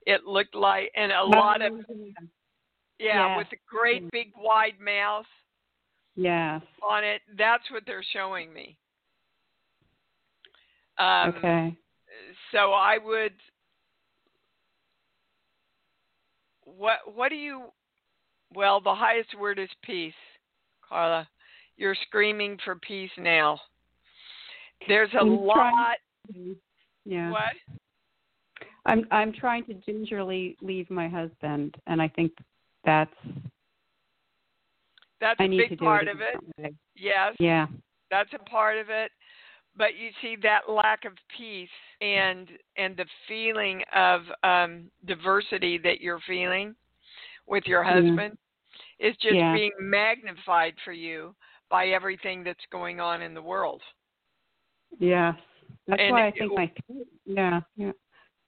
[0.06, 1.72] It looked like, and a lot of
[2.98, 3.36] yeah, Yeah.
[3.36, 5.26] with a great big wide mouth
[6.16, 6.60] Yeah.
[6.82, 7.22] on it.
[7.36, 8.76] That's what they're showing me.
[10.98, 11.76] Um, okay.
[12.52, 13.34] So I would.
[16.64, 17.72] What What do you?
[18.54, 20.14] Well, the highest word is peace,
[20.88, 21.28] Carla.
[21.76, 23.60] You're screaming for peace now.
[24.86, 25.96] There's a I'm lot.
[26.32, 26.56] trying-
[27.04, 27.30] Yeah.
[27.30, 27.52] What?
[28.86, 32.32] I'm I'm trying to gingerly leave my husband, and I think
[32.84, 33.14] that's
[35.20, 36.10] That's I a big to part it.
[36.10, 36.36] of it.
[36.58, 36.74] way.
[36.94, 37.34] Yes.
[37.38, 37.66] Yeah.
[38.10, 39.10] that's a part of it
[39.76, 41.68] but you see that lack of peace
[42.00, 46.74] and and the feeling of um diversity that you're feeling
[47.48, 47.94] with your Yeah.
[47.94, 48.38] husband
[48.98, 49.52] is just Yeah.
[49.54, 51.34] being magnified for you
[51.68, 53.82] by everything that's going on in the world
[54.98, 55.34] Yes.
[55.86, 56.72] That's And why I it- think my
[57.26, 57.92] yeah yeah.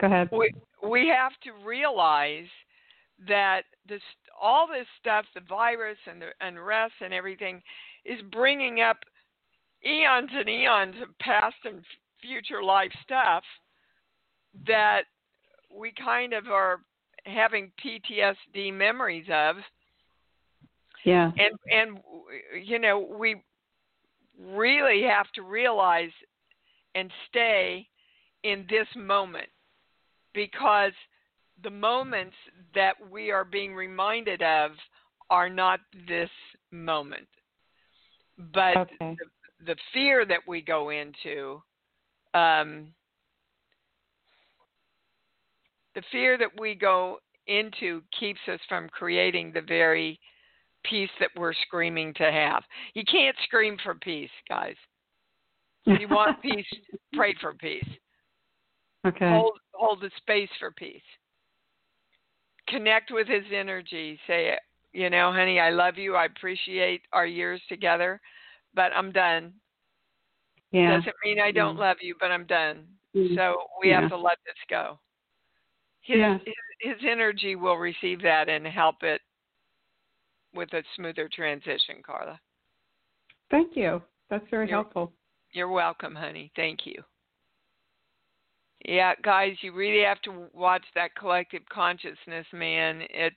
[0.00, 0.30] Go ahead.
[0.32, 2.48] we we have to realize
[3.28, 4.02] that this
[4.40, 7.62] all this stuff the virus and the unrest and everything
[8.06, 8.96] is bringing up
[9.84, 11.84] eons and eons of past and
[12.22, 13.44] future life stuff
[14.66, 15.04] that
[15.70, 16.80] we kind of are
[17.24, 19.56] having PTSD memories of
[21.04, 21.32] Yeah.
[21.38, 21.98] and and
[22.64, 23.42] you know we
[24.38, 26.10] really have to realize
[26.94, 27.86] and stay
[28.42, 29.48] in this moment
[30.34, 30.92] because
[31.62, 32.36] the moments
[32.74, 34.72] that we are being reminded of
[35.28, 36.30] are not this
[36.70, 37.26] moment
[38.52, 39.16] but Okay.
[39.18, 41.62] the, the fear that we go into
[42.34, 42.88] um,
[45.94, 50.18] the fear that we go into keeps us from creating the very
[50.84, 52.62] peace that we're screaming to have.
[52.94, 54.76] You can't scream for peace, guys.
[55.86, 56.66] If you want peace,
[57.14, 57.88] pray for peace.
[59.06, 59.30] okay.
[59.30, 61.02] Hold hold the space for peace.
[62.68, 64.18] Connect with his energy.
[64.26, 64.56] Say,
[64.92, 66.14] you know, honey, I love you.
[66.14, 68.20] I appreciate our years together,
[68.74, 69.52] but I'm done.
[70.70, 70.98] yeah.
[70.98, 71.80] Doesn't mean I don't Yeah.
[71.82, 72.86] love you, but I'm done.
[73.16, 73.34] Mm.
[73.34, 74.02] So we Yeah.
[74.02, 75.00] have to let this go.
[76.02, 76.38] His, Yeah.
[76.44, 79.20] his his energy will receive that and help it
[80.54, 82.40] with a smoother transition, Carla.
[83.50, 84.02] Thank you.
[84.30, 85.12] That's very You're- helpful.
[85.52, 86.50] You're welcome, honey.
[86.56, 87.04] Thank you.
[88.84, 93.02] Yeah, guys, you really have to watch that collective consciousness, man.
[93.10, 93.36] It's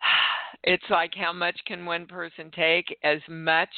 [0.64, 3.74] it's like how much can one person take as much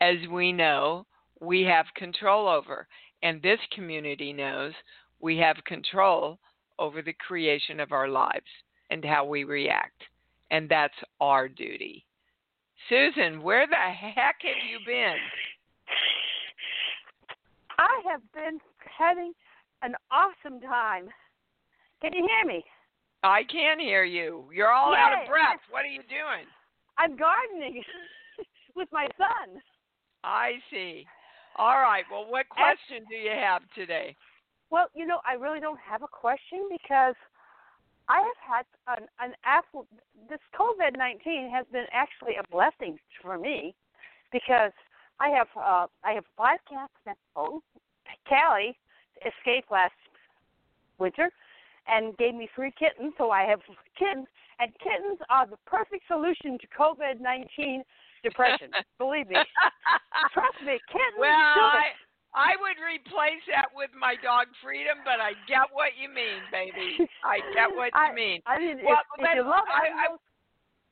[0.00, 1.06] as we know
[1.40, 2.86] we have control over.
[3.22, 4.74] And this community knows
[5.20, 6.38] we have control
[6.78, 8.46] over the creation of our lives
[8.90, 10.02] and how we react.
[10.50, 12.04] And that's our duty.
[12.88, 15.16] Susan, where the heck have you been?
[17.78, 18.58] I have been
[18.98, 19.32] having
[19.82, 21.08] an awesome time.
[22.02, 22.64] Can you hear me?
[23.22, 24.44] I can hear you.
[24.52, 25.28] You're all out of Yay.
[25.28, 25.60] breath.
[25.70, 26.46] What are you doing?
[26.98, 27.82] I'm gardening
[28.76, 29.60] with my son.
[30.22, 31.06] I see.
[31.56, 32.04] All right.
[32.10, 34.14] Well, what question do you have today?
[34.70, 37.14] Well, you know, I really don't have a question because
[38.08, 39.86] I have had an, an absolute.
[40.28, 43.74] This COVID nineteen has been actually a blessing for me
[44.32, 44.72] because
[45.20, 47.62] I have uh, I have five cats that oh,
[48.28, 48.76] Callie
[49.24, 49.94] escaped last
[50.98, 51.30] winter
[51.86, 53.60] and gave me three kittens, so I have
[53.98, 54.26] kittens,
[54.58, 57.84] and kittens are the perfect solution to COVID nineteen
[58.22, 58.68] depression.
[58.98, 59.36] Believe me,
[60.32, 61.18] trust me, kittens.
[61.18, 61.88] well, do it.
[61.88, 62.03] I
[62.58, 66.98] would replace that with my dog Freedom, but I get what you mean, baby.
[67.22, 68.40] I get what you I- mean.
[68.46, 70.20] I mean, Well, if, if you love I- I- animals,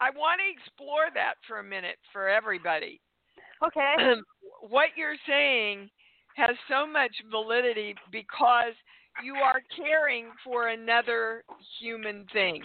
[0.01, 3.01] I want to explore that for a minute for everybody.
[3.65, 3.95] okay.
[4.69, 5.91] what you're saying
[6.37, 8.73] has so much validity because
[9.23, 11.45] you are caring for another
[11.81, 12.63] human thing.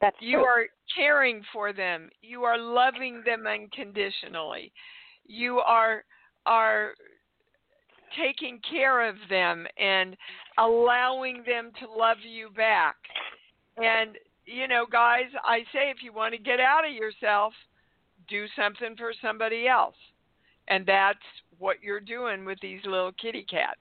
[0.00, 0.44] That's You true.
[0.44, 2.10] are caring for them.
[2.22, 4.72] You are loving them unconditionally.
[5.26, 6.04] You are
[6.46, 6.94] are
[8.16, 10.16] taking care of them and
[10.58, 12.96] allowing them to love you back.
[13.76, 17.52] And you know, guys, I say if you want to get out of yourself,
[18.28, 19.94] do something for somebody else.
[20.68, 21.18] And that's
[21.58, 23.80] what you're doing with these little kitty cats.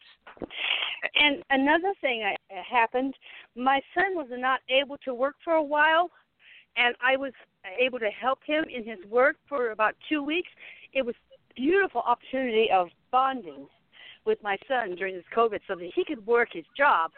[1.15, 3.13] And another thing I, uh, happened,
[3.55, 6.09] my son was not able to work for a while,
[6.77, 7.33] and I was
[7.79, 10.49] able to help him in his work for about two weeks.
[10.93, 13.67] It was a beautiful opportunity of bonding
[14.29, 17.11] with my son during this COVID so that he could work his job.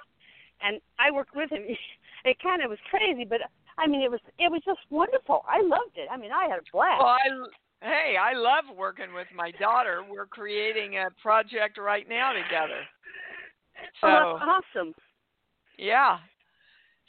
[0.62, 1.64] And I worked with him.
[2.24, 3.40] It kind of was crazy, but
[3.80, 5.44] I mean, it was it was just wonderful.
[5.50, 6.08] I loved it.
[6.12, 7.02] I mean, I had a blast.
[7.02, 7.50] Well, I
[7.82, 10.04] Hey, I love working with my daughter.
[10.08, 12.86] We're creating a project right now together.
[14.00, 14.94] So, oh, that's awesome.
[15.80, 16.20] Yeah.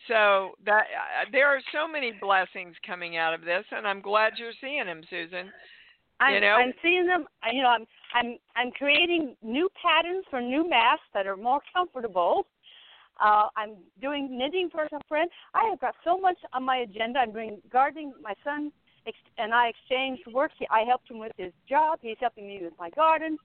[0.09, 4.32] So that uh, there are so many blessings coming out of this, and I'm glad
[4.38, 5.53] you're seeing them, Susan.
[6.23, 7.27] I'm, you know, I'm seeing them.
[7.43, 11.61] I- You know, I'm I'm I'm creating new patterns for new masks that are more
[11.75, 12.47] comfortable.
[13.20, 15.29] Uh, I'm doing knitting for a friend.
[15.55, 17.20] I have got so much on my agenda.
[17.20, 18.12] I'm doing gardening.
[18.23, 18.73] My son
[19.07, 20.51] ex- and I exchanged work.
[20.59, 21.99] He, I helped him with his job.
[22.03, 23.37] He's helping me with my garden.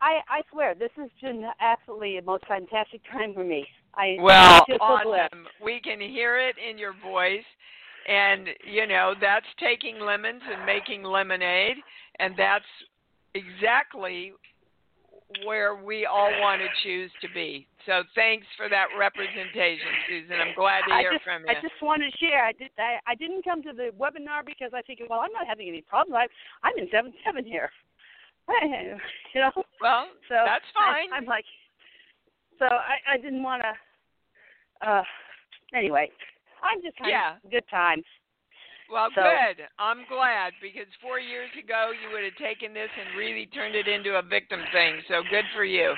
[0.00, 3.66] I I swear this has been absolutely the most fantastic time for me.
[3.94, 5.34] I well, so blessed.
[5.34, 5.46] awesome.
[5.62, 7.44] We can hear it in your voice,
[8.08, 11.76] and you know that's taking lemons and making lemonade,
[12.18, 12.64] and that's
[13.34, 14.32] exactly
[15.44, 17.66] where we all want to choose to be.
[17.86, 20.36] So thanks for that representation, Susan.
[20.38, 21.50] I'm glad to hear just, from you.
[21.50, 22.44] I just wanted to share.
[22.44, 22.70] I did.
[22.78, 25.82] I, I didn't come to the webinar because I think, well, I'm not having any
[25.82, 26.14] problems.
[26.14, 27.70] I, I'm in seven seven here.
[29.34, 29.52] you know.
[29.80, 31.12] well, So that's fine.
[31.12, 31.44] I, I'm like,
[32.58, 33.72] so I, I didn't want to.
[34.86, 35.02] Uh,
[35.74, 36.10] anyway,
[36.62, 37.36] I'm just having Yeah.
[37.44, 38.02] a good time.
[38.90, 39.68] Well, So- good.
[39.78, 43.88] I'm glad because four years ago you would have taken this and really turned it
[43.88, 45.02] into a victim thing.
[45.08, 45.94] So good for you.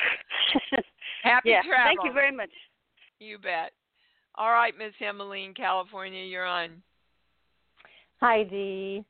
[1.22, 1.62] Happy yeah.
[1.62, 1.84] travel.
[1.86, 2.50] Thank you very much.
[3.18, 3.72] You bet.
[4.36, 6.82] All right, Miss Emily in California, you're on.
[8.20, 9.04] Hi, Dee.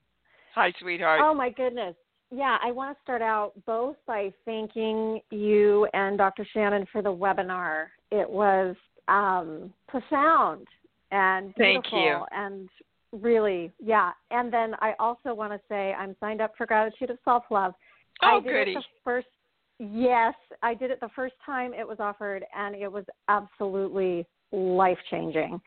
[0.54, 1.20] Hi, sweetheart.
[1.22, 1.96] Oh my goodness.
[2.30, 6.46] Yeah, I want to start out both by thanking you and Dr.
[6.52, 7.86] Shannon for the webinar.
[8.10, 8.76] It was
[9.08, 10.66] um, profound
[11.10, 12.24] and Thank you.
[12.32, 12.68] and
[13.12, 14.12] really, yeah.
[14.30, 17.74] And then I also want to say I'm signed up for Gratitude of Self Love.
[18.22, 18.70] oh, I did goody.
[18.72, 19.26] it the first.
[19.78, 24.98] Yes, I did it the first time it was offered, and it was absolutely life
[25.10, 25.60] changing.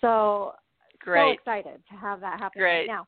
[0.00, 0.52] So
[1.00, 1.20] Great.
[1.20, 2.80] so excited to have that happen Great.
[2.80, 3.06] right now.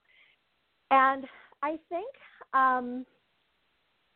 [0.91, 1.27] And
[1.63, 2.09] I think
[2.55, 3.05] um,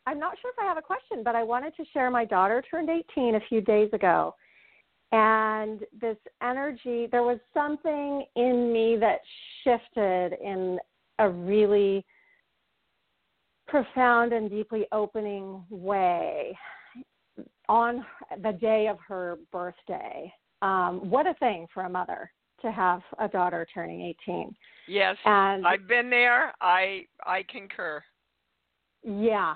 [0.07, 2.11] I'm not sure if I have a question, but I wanted to share.
[2.11, 4.35] My daughter turned 18 a few days ago,
[5.13, 7.09] and this energy.
[7.11, 9.21] There was something in me that
[9.65, 10.79] shifted in
[11.19, 12.05] a really
[13.67, 16.57] profound and deeply opening way
[17.69, 18.05] on
[18.43, 20.33] the day of her birthday.
[20.63, 22.31] Um, what a thing for a mother
[22.63, 24.55] to have a daughter turning 18.
[24.89, 25.17] Yes.
[25.25, 26.53] And I've been there.
[26.61, 28.03] I I concur.
[29.05, 29.55] yeah.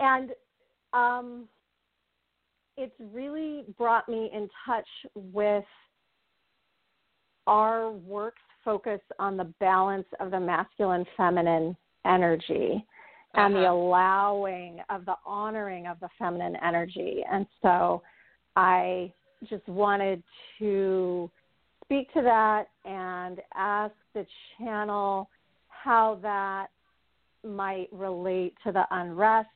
[0.00, 0.30] And
[0.92, 1.48] um
[2.76, 5.64] it's really brought me in touch with
[7.46, 12.84] our work's focus on the balance of the masculine feminine energy
[13.34, 13.72] and the Uh-huh.
[13.74, 17.22] allowing of the honoring of the feminine energy.
[17.30, 18.02] And so
[18.56, 19.12] I
[19.48, 20.22] just wanted
[20.58, 21.30] to
[21.84, 25.28] speak to that and ask the channel
[25.68, 26.68] how that
[27.42, 29.50] might relate to the unrest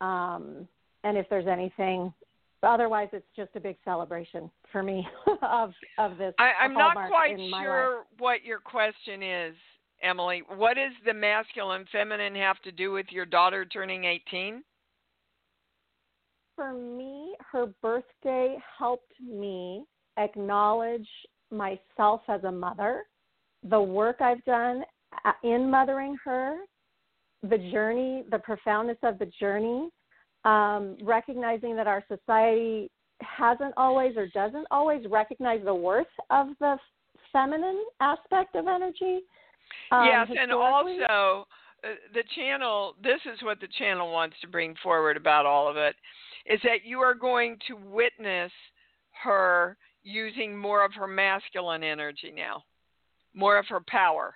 [0.00, 0.66] um,
[1.04, 2.12] and if there's anything
[2.68, 5.06] otherwise it's just a big celebration for me
[5.42, 7.64] of of this I, I'm not quite in life.
[7.64, 9.54] sure what your question is,
[10.02, 10.42] Emily.
[10.56, 14.62] What does the masculine feminine have to do with your daughter turning 18?
[16.54, 19.84] for me, her birthday helped me
[20.16, 21.08] acknowledge
[21.50, 23.02] myself as a mother,
[23.68, 24.82] the work I've done
[25.24, 26.58] uh, in mothering her,
[27.42, 29.88] the journey, the profoundness of the journey,
[30.44, 32.90] um, recognizing that our society
[33.20, 36.76] hasn't always or doesn't always recognize the worth of the
[37.32, 39.20] feminine aspect of energy.
[39.90, 41.46] Um, yes, and also
[41.84, 42.94] uh, the channel.
[43.02, 45.94] This is what the channel wants to bring forward about all of it,
[46.46, 48.52] is that you are going to witness
[49.22, 52.64] her using more of her masculine energy now,
[53.34, 54.34] more of her power.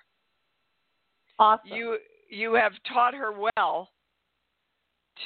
[1.38, 1.66] awesome.
[1.66, 1.98] You
[2.30, 3.90] you have taught her well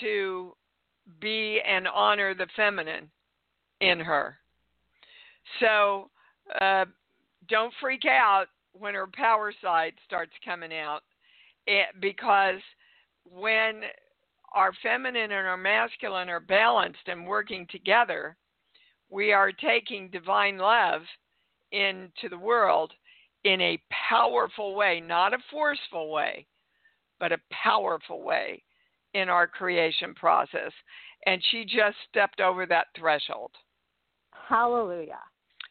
[0.00, 0.54] to
[1.20, 3.10] be and honor the feminine
[3.80, 4.36] in her.
[5.60, 6.10] So
[6.60, 6.84] uh,
[7.48, 11.00] don't freak out when her power side starts coming out,
[11.66, 12.60] it, because
[13.24, 13.82] when
[14.54, 18.36] our feminine and our masculine are balanced and working together,
[19.10, 21.02] we are taking divine love
[21.72, 22.92] into the world
[23.44, 26.46] in a powerful way, not a forceful way,
[27.18, 28.62] but a powerful way
[29.14, 30.72] in our creation process.
[31.26, 33.50] And she just stepped over that threshold.
[34.48, 35.18] Hallelujah.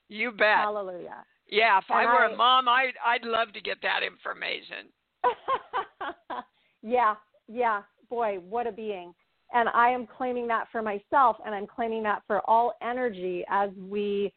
[0.08, 0.58] You bet.
[0.58, 1.26] Hallelujah.
[1.48, 4.92] Yeah, if I And were I- a mom, I'd I'd love to get that information.
[6.84, 7.16] yeah,
[7.48, 7.82] yeah.
[8.10, 9.14] Boy, what a being.
[9.52, 13.72] And I am claiming that for myself, and I'm claiming that for all energy as
[13.76, 14.32] we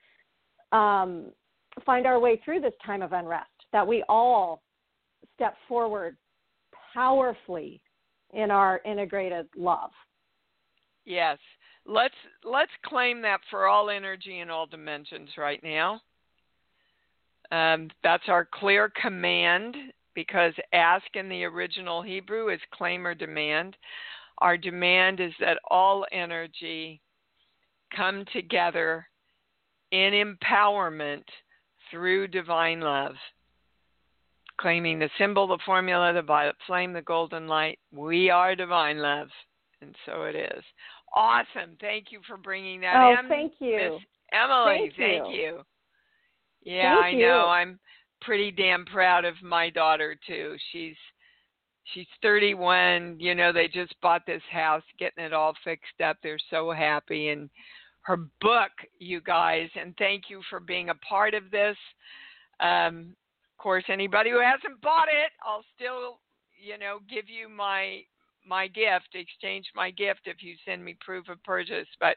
[0.72, 1.26] um,
[1.84, 4.62] find our way through this time of unrest, that we all
[5.34, 6.16] step forward
[6.94, 7.81] powerfully
[8.32, 9.90] in our integrated love.
[11.04, 11.38] Yes.
[11.84, 12.14] Let's
[12.44, 16.00] let's claim that for all energy and all dimensions right now.
[17.50, 19.76] Um, that's our clear command
[20.14, 23.76] because ask in the original Hebrew is claim or demand.
[24.38, 27.00] Our demand is that all energy
[27.94, 29.06] come together
[29.90, 31.24] in empowerment
[31.90, 33.14] through divine love.
[34.60, 37.78] Claiming the symbol, the formula, the violet flame, the golden light.
[37.90, 39.28] We are divine love.
[39.80, 40.62] And so it is.
[41.14, 41.76] Awesome.
[41.80, 43.28] Thank you for bringing that oh, in.
[43.28, 43.76] thank you.
[43.76, 45.22] Miss Emily, thank you.
[45.22, 45.60] Thank you.
[46.64, 47.26] Yeah, thank I you.
[47.26, 47.46] know.
[47.48, 47.78] I'm
[48.20, 50.56] pretty damn proud of my daughter too.
[50.70, 50.96] She's
[51.92, 53.16] she's 31.
[53.18, 56.16] You know, they just bought this house, getting it all fixed up.
[56.22, 57.50] They're so happy and
[58.02, 61.76] her book, you guys, and thank you for being a part of this.
[62.60, 63.14] Um,
[63.62, 66.18] course, anybody who hasn't bought it, I'll still,
[66.60, 68.00] you know, give you my
[68.46, 71.86] my gift, exchange my gift if you send me proof of purchase.
[72.00, 72.16] But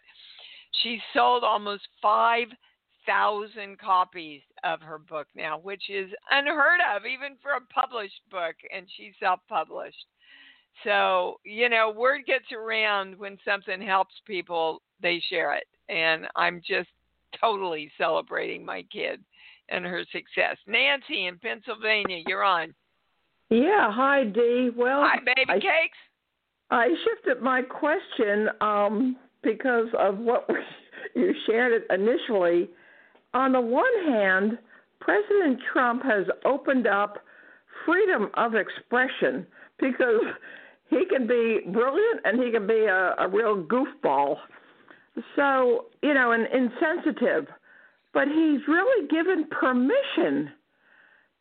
[0.81, 2.47] she sold almost five
[3.05, 8.55] thousand copies of her book now, which is unheard of even for a published book,
[8.75, 10.05] and she's self-published.
[10.83, 15.67] So, you know, word gets around when something helps people, they share it.
[15.87, 16.89] And I'm just
[17.39, 19.23] totally celebrating my kid
[19.69, 20.57] and her success.
[20.67, 22.73] Nancy in Pennsylvania, you're on.
[23.49, 24.71] Yeah, hi Dee.
[24.75, 25.97] Well, Hi, baby I, cakes.
[26.71, 30.47] I shifted my question um, because of what
[31.15, 32.69] you shared it initially.
[33.33, 34.57] On the one hand,
[34.99, 37.19] President Trump has opened up
[37.85, 39.45] freedom of expression
[39.79, 40.21] because
[40.89, 44.37] he can be brilliant and he can be a, a real goofball.
[45.35, 47.47] So, you know, and insensitive.
[48.15, 50.49] But he's really given permission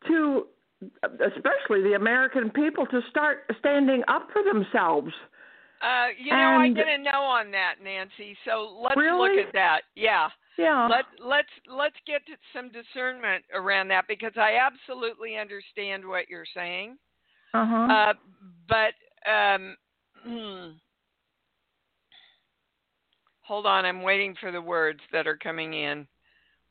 [0.07, 0.45] to,
[1.03, 5.11] especially the American people, to start standing up for themselves.
[5.81, 8.37] Uh, you know, I And- get a no on that, Nancy.
[8.45, 9.37] So let's Really?
[9.37, 9.81] look at that.
[9.95, 10.29] Yeah.
[10.57, 10.87] Yeah.
[10.87, 16.45] Let let's let's get to some discernment around that because I absolutely understand what you're
[16.53, 16.97] saying.
[17.53, 17.93] uh-huh.
[17.93, 18.13] Uh,
[18.67, 18.93] but
[19.29, 19.77] um,
[20.23, 20.71] hmm.
[23.41, 26.07] hold on, I'm waiting for the words that are coming in.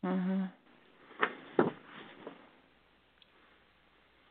[0.04, 0.50] Mhm.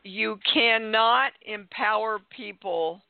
[0.03, 3.01] You cannot empower people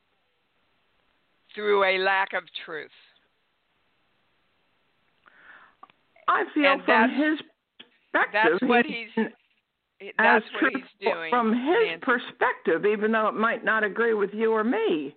[1.54, 2.90] through a lack of truth.
[6.28, 7.40] I feel And from his
[8.12, 9.08] perspective, That's what he's
[10.18, 11.30] That's what he's doing.
[11.30, 12.00] from his Nancy.
[12.02, 15.14] perspective, even though it might not agree with you or me.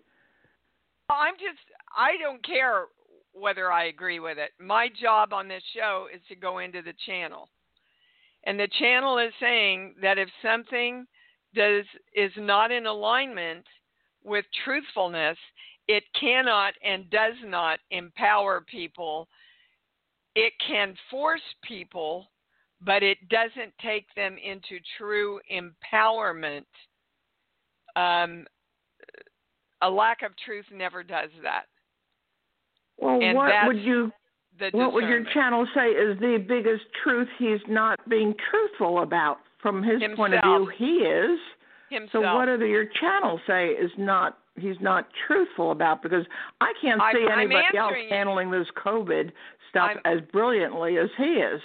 [1.09, 1.59] I'm just.
[1.95, 2.85] I don't care
[3.39, 4.51] whether I agree with it.
[4.59, 7.49] My job on this show is to go into the channel,
[8.45, 11.05] and the channel is saying that if something
[11.55, 13.65] does is not in alignment
[14.23, 15.37] with truthfulness,
[15.87, 19.27] it cannot and does not empower people.
[20.35, 22.29] It can force people,
[22.81, 26.65] but it doesn't take them into true empowerment.
[27.95, 28.45] Um,
[29.81, 31.65] a lack of truth never does that.
[32.97, 34.11] Well, And what would you
[34.71, 39.37] what would your channel say is the biggest truth he's not being truthful about?
[39.61, 41.39] From his point of view, he is.
[41.89, 42.11] himself?
[42.11, 46.01] So what do your channel say is not he's not truthful about?
[46.01, 46.25] Because
[46.61, 49.31] I can't see I'm anybody else handling this COVID
[49.69, 51.61] stuff I'm- as brilliantly as he is.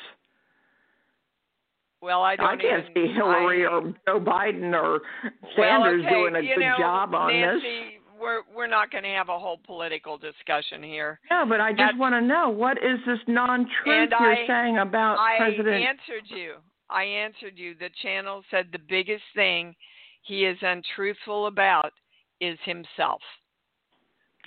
[2.03, 6.05] well, I don't I can't even, see Hillary I, or Joe Biden or well, Sanders
[6.05, 8.02] okay, doing a good know, job on Nancy, this.
[8.23, 11.19] We're we're not going to have a whole political discussion here.
[11.29, 14.79] Yeah, but I just That's- want to know what is this non-truth you're I- saying
[14.79, 15.75] about I President?
[15.75, 16.55] I answered you.
[16.89, 17.75] I answered you.
[17.75, 19.75] The channel said the biggest thing
[20.23, 21.93] he is untruthful about
[22.41, 23.21] is himself.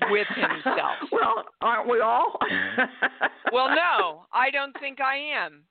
[0.09, 0.97] With himself.
[1.11, 2.38] well, aren't we all?
[3.51, 5.63] well, no, I don't think I am.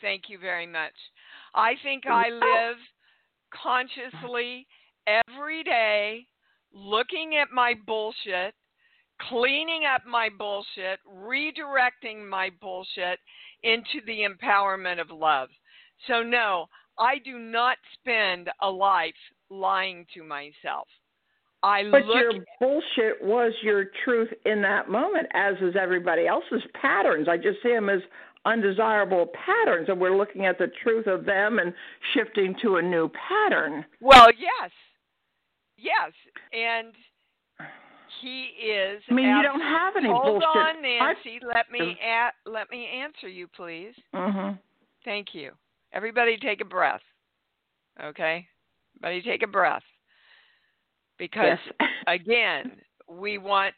[0.00, 0.94] Thank you very much.
[1.54, 2.34] I think I oh.
[2.34, 2.76] live
[3.50, 4.66] consciously
[5.06, 6.26] every day
[6.72, 8.54] looking at my bullshit,
[9.28, 13.18] cleaning up my bullshit, redirecting my bullshit
[13.62, 15.48] into the empowerment of love.
[16.06, 16.66] So, no,
[16.98, 19.12] I do not spend a life
[19.50, 20.88] lying to myself.
[21.62, 26.62] I But look your bullshit was your truth in that moment, as is everybody else's
[26.80, 27.26] patterns.
[27.28, 28.00] I just see them as
[28.44, 31.74] undesirable patterns, and we're looking at the truth of them and
[32.14, 33.84] shifting to a new pattern.
[34.00, 34.70] Well, yes,
[35.78, 36.12] yes,
[36.52, 36.92] and
[38.20, 39.02] he is.
[39.08, 40.46] I mean, you don't have any Hold bullshit.
[40.46, 41.40] on, Nancy.
[41.42, 43.94] Let me a- let me answer you, please.
[44.14, 44.50] hmm
[45.04, 45.52] Thank you.
[45.92, 47.00] Everybody, take a breath.
[48.02, 48.46] Okay,
[49.02, 49.82] everybody, take a breath.
[51.18, 51.88] because yes.
[52.06, 52.72] again,
[53.08, 53.74] we want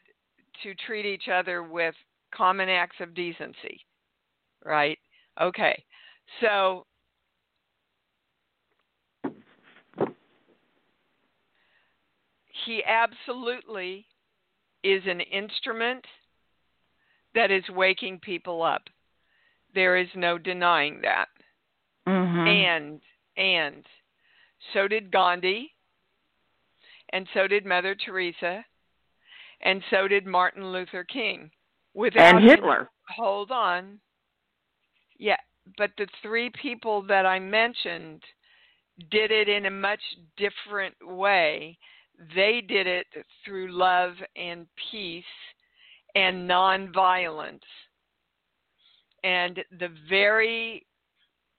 [0.63, 1.95] to treat each other with
[2.35, 3.79] common acts of decency,
[4.63, 4.97] right?
[5.41, 5.83] Okay,
[6.41, 6.85] so
[12.65, 14.05] he absolutely
[14.83, 16.05] is an instrument
[17.35, 18.83] that is waking people up.
[19.73, 21.27] There is no denying that.
[22.07, 22.47] Mm-hmm.
[22.47, 23.01] And
[23.37, 23.85] and
[24.73, 25.71] so did Gandhi,
[27.13, 28.65] and so did Mother Teresa,
[29.61, 31.51] and so did Martin Luther King.
[31.93, 32.89] Without and Hitler.
[33.17, 33.99] hold on.
[35.17, 35.37] Yeah,
[35.77, 38.23] but the three people that I mentioned
[39.09, 40.01] did it in a much
[40.37, 41.77] different way.
[42.35, 43.07] They did it
[43.43, 45.23] through love and peace
[46.15, 47.59] and nonviolence.
[49.23, 50.85] And the very,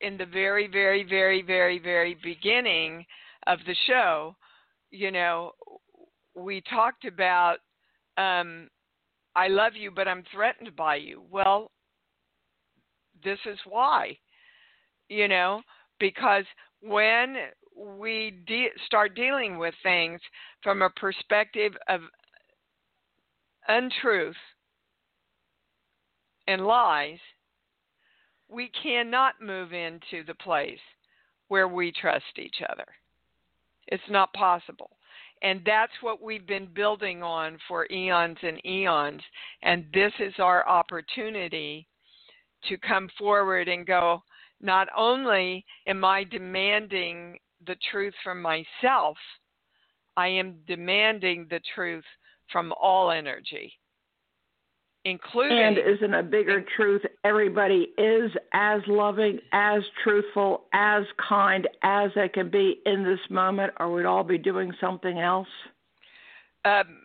[0.01, 3.05] in the very, very, very, very, very beginning
[3.47, 4.37] of the show,
[4.91, 5.53] you know,
[6.35, 7.59] we talked about,
[8.19, 8.69] um,
[9.35, 11.23] I love you, but I'm threatened by you.
[11.31, 11.71] Well,
[13.25, 14.19] this is why,
[15.09, 15.63] you know,
[15.99, 16.45] because
[16.81, 17.37] when
[17.83, 20.21] we de- start dealing with things
[20.63, 22.01] from a perspective of
[23.69, 24.37] untruth
[26.47, 27.19] and lies,
[28.49, 30.79] we cannot move into the place
[31.49, 32.87] where we trust each other.
[33.89, 34.91] It's not possible.
[35.43, 39.23] And that's what we've been building on for eons and eons.
[39.63, 41.87] And this is our opportunity
[42.69, 44.23] to come forward and go,
[44.61, 49.17] not only am I demanding the truth from myself,
[50.17, 52.05] I am demanding the truth
[52.51, 53.73] from all energy,
[55.05, 55.59] including.
[55.59, 62.29] And isn't a bigger truth everybody is as loving, as truthful, as kind as they
[62.29, 65.49] can be in this moment, or we'd all be doing something else?
[66.65, 66.99] Um,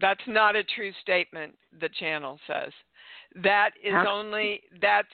[0.00, 1.54] that's not a true statement.
[1.80, 2.72] The channel says
[3.42, 5.08] that is only that's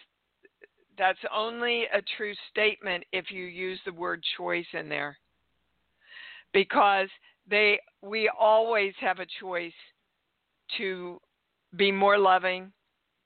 [0.99, 5.17] that's only a true statement if you use the word choice in there
[6.53, 7.09] because
[7.49, 9.73] they we always have a choice
[10.79, 11.21] to
[11.77, 12.73] be more loving,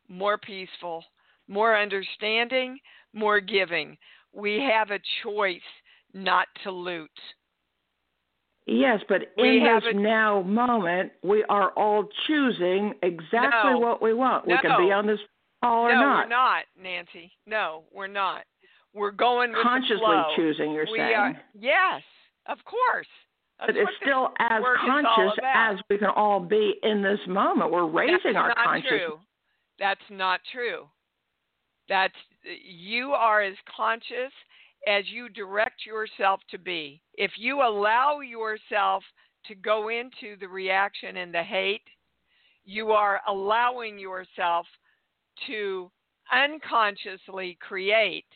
[0.08, 1.04] more peaceful,
[1.48, 2.78] more understanding,
[3.12, 3.96] more giving.
[4.32, 5.60] We have a choice
[6.12, 7.10] not to loot.
[8.66, 13.78] Yes, but We in this a- now moment, we are all choosing exactly No.
[13.78, 14.46] what we want.
[14.46, 15.20] We can be on this
[15.62, 16.24] no, not.
[16.24, 17.32] we're not, Nancy.
[17.46, 18.44] No, we're not.
[18.94, 20.24] We're going with Consciously the flow.
[20.36, 21.14] choosing, you're we saying.
[21.14, 22.02] Are, yes,
[22.46, 23.06] of course.
[23.58, 27.02] That's but it's still as work is all conscious as we can all be in
[27.02, 27.70] this moment.
[27.70, 29.00] We're raising That's our not consciousness.
[29.06, 29.18] True.
[29.78, 30.86] That's not true.
[31.88, 34.32] That's you are as conscious
[34.86, 37.02] as you direct yourself to be.
[37.14, 39.02] If you allow yourself
[39.46, 41.82] to go into the reaction and the hate,
[42.64, 44.66] you are allowing yourself
[45.46, 45.90] to
[46.32, 48.26] unconsciously create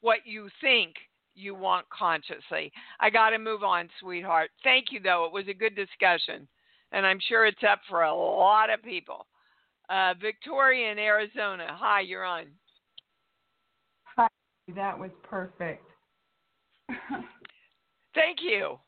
[0.00, 0.94] what you think
[1.34, 2.72] you want consciously.
[2.98, 4.50] I got to move on, sweetheart.
[4.62, 5.24] Thank you, though.
[5.24, 6.46] It was a good discussion,
[6.92, 9.26] and I'm sure it's up for a lot of people.
[9.88, 11.66] Uh, Victoria in Arizona.
[11.70, 12.46] Hi, you're on.
[14.16, 14.28] Hi,
[14.74, 15.84] that was perfect.
[18.14, 18.78] Thank you.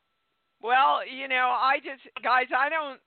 [0.61, 2.99] Well, you know, I just, guys, I don't,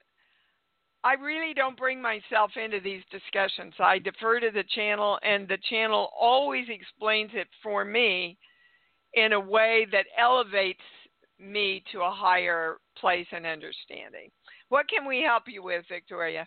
[1.07, 3.75] I really don't bring myself into these discussions.
[3.79, 8.37] I defer to the channel, and the channel always explains it for me
[9.15, 10.81] in a way that elevates
[11.39, 14.31] me to a higher place and understanding.
[14.69, 16.45] What can we help you with, Victoria?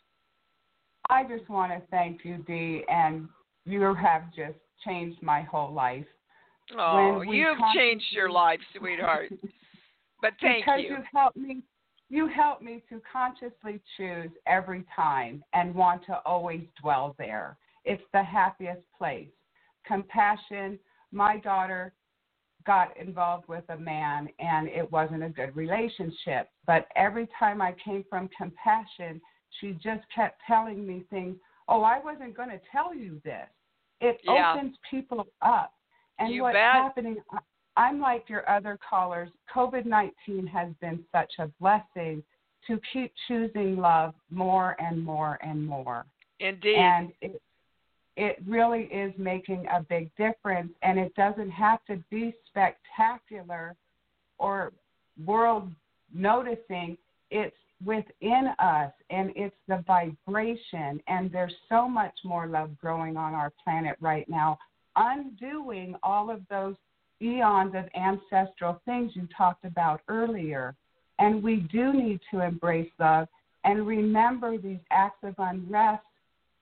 [1.10, 3.30] I just want to thank you, Dee, and
[3.64, 6.06] you have just changed my whole life.
[6.78, 9.32] Oh, you've changed your life, sweetheart.
[10.22, 10.74] But thank you.
[10.74, 10.90] because you.
[10.90, 11.64] you help me
[12.10, 17.58] you help me to consciously choose every time and want to always dwell there.
[17.86, 19.30] It's the happiest place.
[19.86, 20.80] Compassion.
[21.12, 21.94] My daughter
[22.66, 26.50] got involved with a man and it wasn't a good relationship.
[26.66, 29.22] But every time I came from compassion,
[29.60, 31.38] she just kept telling me things.
[31.68, 33.48] Oh, I wasn't going to tell you this.
[34.02, 34.54] It Yeah.
[34.54, 35.74] opens people up.
[36.18, 36.74] And You what's bet.
[36.74, 37.18] happening,
[37.80, 39.30] I'm like your other callers.
[39.56, 42.22] COVID 19 has been such a blessing
[42.68, 46.06] to keep choosing love more and more and more.
[46.42, 46.76] Indeed.
[46.76, 47.42] And it,
[48.18, 50.74] it really is making a big difference.
[50.84, 53.78] And it doesn't have to be spectacular
[54.40, 54.74] or
[55.26, 55.72] world
[56.14, 56.98] noticing.
[57.32, 57.56] It's
[57.86, 61.02] within us and it's the vibration.
[61.08, 64.58] And there's so much more love growing on our planet right now,
[64.98, 66.76] undoing all of those
[67.22, 70.76] eons of ancestral things you talked about earlier.
[71.20, 73.28] And we do need to embrace love
[73.66, 76.04] and remember these acts of unrest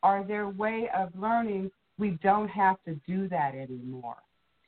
[0.04, 4.18] are their way of learning we don't have to do that anymore.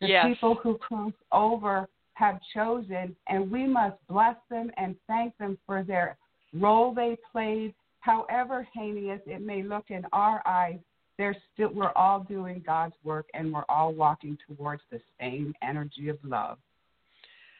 [0.02, 0.26] The yes.
[0.28, 5.84] people who cross over have chosen, and we must bless them and thank them for
[5.84, 6.18] their
[6.54, 10.80] role they played, however heinous it may look in our eyes.
[11.20, 16.08] They're still, we're all doing God's work, and we're all walking towards the same energy
[16.08, 16.58] of love.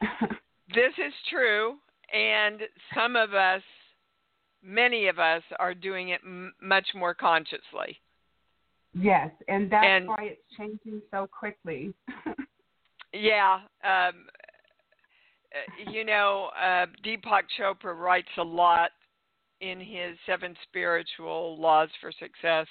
[0.74, 1.74] this is true,
[2.10, 2.62] and
[2.94, 3.60] some of us,
[4.64, 8.00] many of us, are doing it m- much more consciously.
[8.94, 11.92] Yes, and that's and, why it's changing so quickly.
[13.12, 14.24] yeah, um,
[15.52, 18.90] uh, you know, uh, Deepak Chopra writes a lot
[19.60, 22.66] in his Seven Spiritual Laws for Success.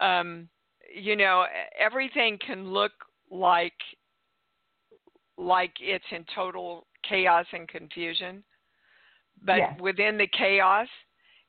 [0.00, 0.48] Um,
[0.94, 1.44] you know,
[1.78, 2.92] everything can look
[3.30, 3.74] like
[5.38, 8.42] like it's in total chaos and confusion,
[9.44, 9.80] but yes.
[9.80, 10.88] within the chaos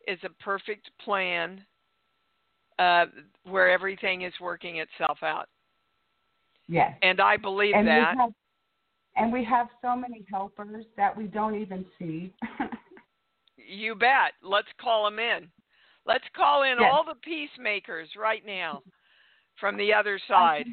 [0.07, 1.61] is a perfect plan
[2.79, 3.05] uh,
[3.43, 5.47] where everything is working itself out.
[6.67, 6.93] Yes.
[7.01, 8.13] And I believe and that.
[8.13, 8.31] We have,
[9.15, 12.33] and we have so many helpers that we don't even see.
[13.57, 14.33] you bet.
[14.43, 15.47] Let's call them in.
[16.07, 16.89] Let's call in yes.
[16.91, 18.81] all the peacemakers right now
[19.59, 20.65] from the other side.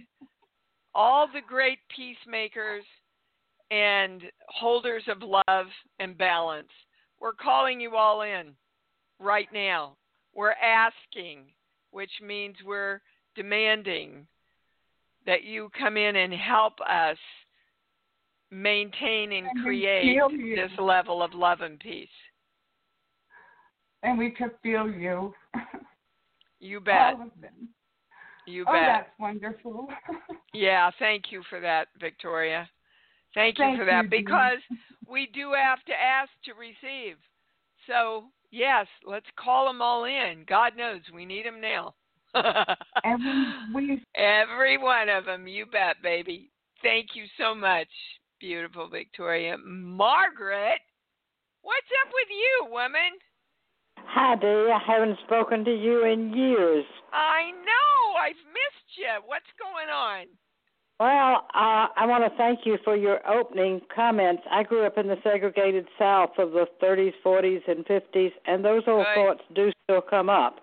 [0.95, 2.85] all the great peacemakers
[3.71, 5.67] and holders of love
[5.99, 6.69] and balance.
[7.21, 8.53] We're calling you all in
[9.19, 9.97] right now.
[10.35, 11.47] We're asking
[11.95, 13.01] which means we're
[13.37, 14.27] demanding
[15.27, 17.17] that you come in and help us
[18.51, 20.19] maintain and, and create
[20.57, 22.09] this level of love and peace.
[24.05, 25.35] And we could feel you.
[26.61, 27.15] You bet.
[28.47, 28.83] You oh, bet.
[28.87, 29.89] that's wonderful.
[30.55, 32.69] yeah, thank you for that, Victoria.
[33.35, 34.59] Thank you thank for that you, because
[35.09, 37.17] we do have to ask to receive.
[37.89, 40.45] So Yes, let's call them all in.
[40.47, 41.93] God knows we need them now.
[43.75, 46.53] we, we every one of them, you bet, baby.
[46.81, 47.89] Thank you so much,
[48.39, 49.57] beautiful Victoria.
[49.59, 50.79] Margaret,
[51.63, 53.19] what's up with you, woman?
[53.99, 54.47] Hi, Dee.
[54.47, 56.85] I haven't spoken to you in years.
[57.13, 58.15] I know.
[58.21, 59.09] I've missed you.
[59.27, 60.27] What's going on?
[61.01, 64.43] Well, uh, I want to thank you for your opening comments.
[64.51, 68.85] I grew up in the segregated South of the 30s, 40s, and 50s, and those
[68.87, 69.15] old right.
[69.15, 70.61] thoughts do still come up.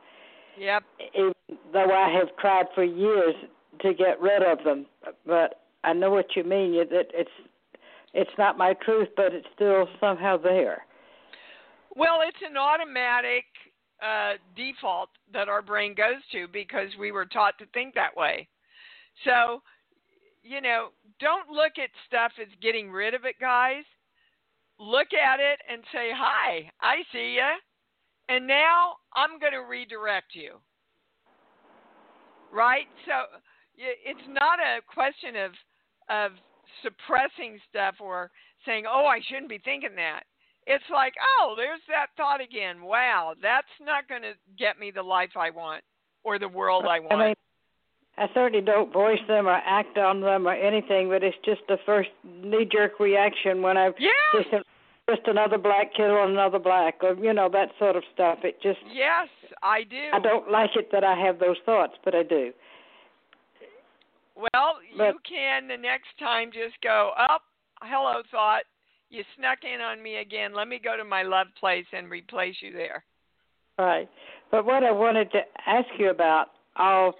[0.57, 0.83] Yep.
[1.15, 1.33] Even
[1.73, 3.35] though I have tried for years
[3.81, 4.85] to get rid of them,
[5.25, 6.73] but I know what you mean.
[6.89, 7.29] That it's
[8.13, 10.85] it's not my truth, but it's still somehow there.
[11.95, 13.45] Well, it's an automatic
[14.01, 18.47] uh, default that our brain goes to because we were taught to think that way.
[19.25, 19.61] So
[20.43, 20.89] you know,
[21.19, 23.83] don't look at stuff as getting rid of it, guys.
[24.79, 27.59] Look at it and say, "Hi, I see you,"
[28.29, 30.59] and now I'm going to redirect you.
[32.51, 32.87] Right?
[33.05, 33.39] So
[33.77, 35.51] it's not a question of
[36.09, 36.31] of
[36.81, 38.31] suppressing stuff or
[38.65, 40.23] saying, "Oh, I shouldn't be thinking that."
[40.73, 42.81] It's like, "Oh, there's that thought again.
[42.81, 45.83] Wow, that's not going to get me the life I want
[46.23, 47.35] or the world I want." I mean,
[48.17, 51.77] I certainly don't voice them or act on them or anything, but it's just the
[51.85, 54.11] first knee jerk reaction when I yeah.
[54.33, 54.49] just
[55.09, 58.39] just another black kid on another black or you know that sort of stuff.
[58.43, 59.27] It just yes,
[59.63, 60.09] I do.
[60.13, 62.51] I don't like it that I have those thoughts, but I do.
[64.35, 67.41] Well, but, you can the next time just go up.
[67.81, 68.63] Oh, hello, thought.
[69.11, 70.53] You snuck in on me again.
[70.55, 73.03] Let me go to my love place and replace you there.
[73.77, 74.09] Right.
[74.49, 76.47] But what I wanted to ask you about,
[76.77, 77.13] all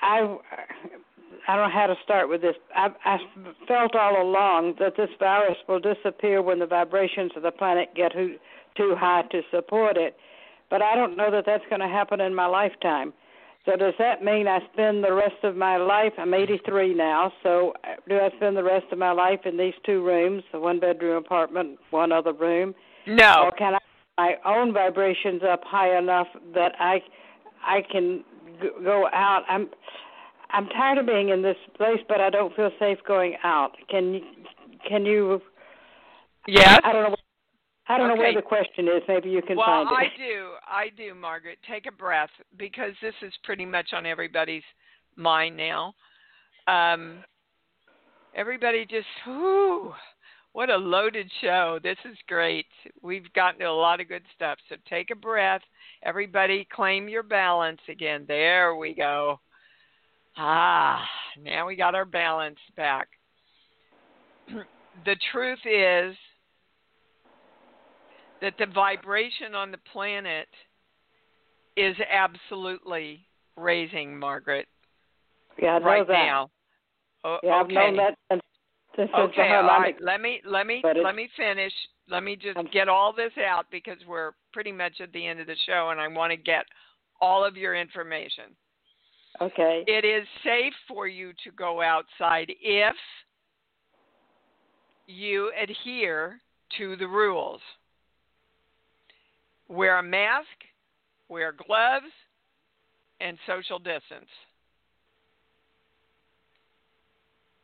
[0.00, 0.36] I
[1.48, 2.56] I don't know how to start with this.
[2.74, 3.18] I, I
[3.68, 8.12] felt all along that this virus will disappear when the vibrations of the planet get
[8.12, 8.36] too,
[8.76, 10.16] too high to support it,
[10.70, 13.12] but I don't know that that's going to happen in my lifetime.
[13.66, 16.12] So does that mean I spend the rest of my life?
[16.18, 19.74] I'm 83 now, so uh, do I spend the rest of my life in these
[19.84, 22.74] two rooms, the one-bedroom apartment, one other room?
[23.06, 23.42] No.
[23.44, 23.78] Or can I
[24.18, 27.02] my own vibrations up high enough that I
[27.62, 28.24] I can
[28.82, 29.42] go out.
[29.48, 29.68] I'm
[30.50, 33.72] I'm tired of being in this place, but I don't feel safe going out.
[33.90, 34.20] Can you
[34.88, 35.40] can you?
[36.46, 36.80] Yes.
[36.84, 37.16] I don't know.
[37.88, 38.16] I don't okay.
[38.16, 39.02] know where the question is.
[39.06, 39.92] Maybe you can well, find it.
[39.92, 40.50] Well, I do.
[40.66, 41.58] I do, Margaret.
[41.68, 44.64] Take a breath because this is pretty much on everybody's
[45.14, 45.94] mind now.
[46.66, 47.18] Um,
[48.34, 49.92] everybody just, whoo,
[50.52, 51.78] what a loaded show.
[51.82, 52.66] This is great.
[53.02, 54.58] We've gotten to a lot of good stuff.
[54.68, 55.62] So take a breath.
[56.02, 58.24] Everybody claim your balance again.
[58.26, 59.38] There we go.
[60.36, 61.02] Ah,
[61.42, 63.08] now we got our balance back.
[64.48, 66.16] the truth is
[68.40, 70.48] that the vibration on the planet
[71.76, 73.26] is absolutely
[73.56, 74.66] raising, Margaret.
[75.60, 76.12] Yeah, I know right that.
[76.12, 76.50] now.
[77.24, 78.42] O- Yeah, I've known that since,
[78.96, 79.96] since Okay, all right.
[80.00, 81.72] Let me let me let me finish.
[82.08, 85.46] Let me just get all this out because we're pretty much at the end of
[85.46, 86.64] the show, and I want to get
[87.20, 88.54] all of your information.
[89.40, 89.84] Okay.
[89.86, 92.96] It is safe for you to go outside if
[95.06, 96.40] you adhere
[96.78, 97.60] to the rules.
[99.68, 100.46] Wear a mask,
[101.28, 102.12] wear gloves,
[103.20, 104.30] and social distance.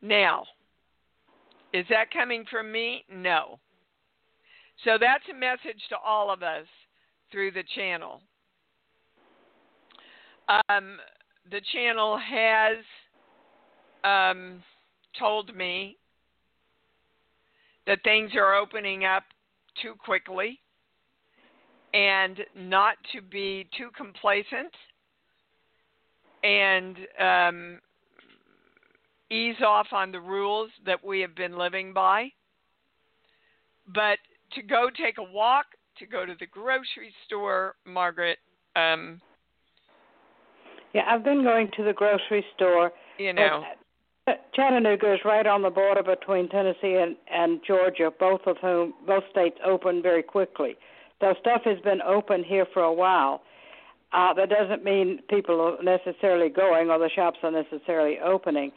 [0.00, 0.44] Now,
[1.72, 3.04] is that coming from me?
[3.10, 3.58] No.
[4.84, 6.66] So that's a message to all of us
[7.30, 8.20] through the channel.
[10.68, 10.98] Um,
[11.50, 12.78] the channel has
[14.04, 14.62] um,
[15.18, 15.96] told me
[17.86, 19.22] that things are opening up
[19.80, 20.58] too quickly
[21.94, 24.72] and not to be too complacent
[26.42, 27.78] and um,
[29.30, 32.28] ease off on the rules that we have been living by.
[33.94, 34.18] But
[34.54, 35.66] to go take a walk,
[35.98, 38.38] to go to the grocery store, Margaret,
[38.76, 39.20] um,
[40.94, 42.92] Yeah, I've been going to the grocery store.
[43.18, 43.64] you know,
[44.54, 49.24] Chattanooga is right on the border between Tennessee and, and Georgia, both of whom both
[49.30, 50.76] states open very quickly.
[51.22, 53.42] So stuff has been open here for a while.
[54.12, 58.72] Uh, that doesn't mean people are necessarily going or the shops are necessarily opening.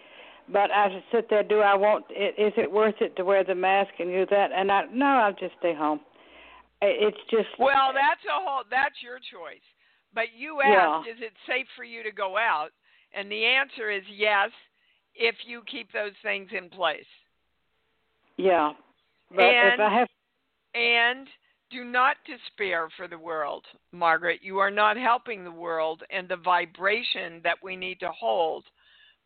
[0.48, 1.41] But I just sit there.
[1.41, 2.06] Do I want?
[2.12, 4.52] i- Is it worth it to wear the mask and do that?
[4.54, 6.00] And I no, I'll just stay home.
[6.84, 9.66] It's just Well, that's a whole that's your choice.
[10.14, 11.00] But you Yeah.
[11.00, 12.70] asked, is it safe for you to go out?
[13.14, 14.52] And the answer is yes,
[15.16, 17.08] if you keep those things in place.
[18.38, 18.74] yeah.
[19.32, 20.10] But and if I have
[20.76, 21.28] and
[21.76, 24.39] do not despair for the world, Margaret.
[24.41, 28.63] You are not helping the world and the vibration that we need to hold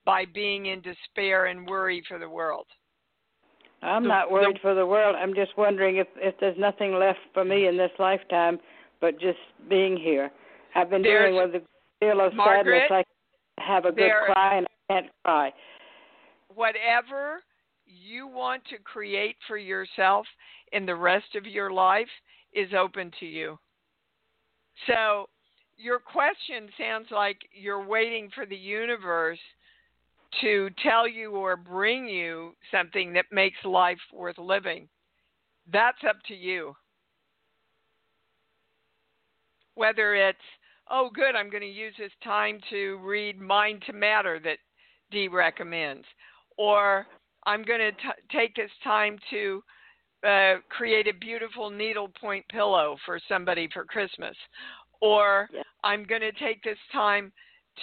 [0.04, 2.66] by being in despair and worry for the world.
[3.84, 5.16] I'm The- not worried for the world.
[5.16, 7.70] I'm just wondering if if there's nothing left for me mm.
[7.70, 8.60] in this lifetime
[9.00, 9.40] but just
[9.70, 10.32] being here.
[10.76, 11.62] I've been dealing with a
[12.02, 13.06] deal of Margaret, sadness.
[13.60, 15.54] I have a good there- cry and I can't cry.
[16.54, 17.44] whatever
[17.86, 20.26] you want to create for yourself
[20.74, 22.10] in the rest of your life
[22.54, 23.58] is open to you.
[24.88, 25.28] So,
[25.78, 29.40] your question sounds like you're waiting for the universe
[30.42, 34.88] to tell you or bring you something that makes life worth living.
[35.72, 36.76] That's up to you.
[39.76, 40.38] Whether it's,
[40.92, 44.58] oh, good, I'm going to use this time to read Mind to Matter that
[45.12, 46.06] Dee recommends,
[46.58, 47.08] or
[47.46, 47.92] I'm going to
[48.32, 49.64] take this time to
[50.28, 54.36] uh, create a beautiful needlepoint pillow for somebody for Christmas,
[55.02, 55.64] or Yeah.
[55.84, 57.32] I'm going to take this time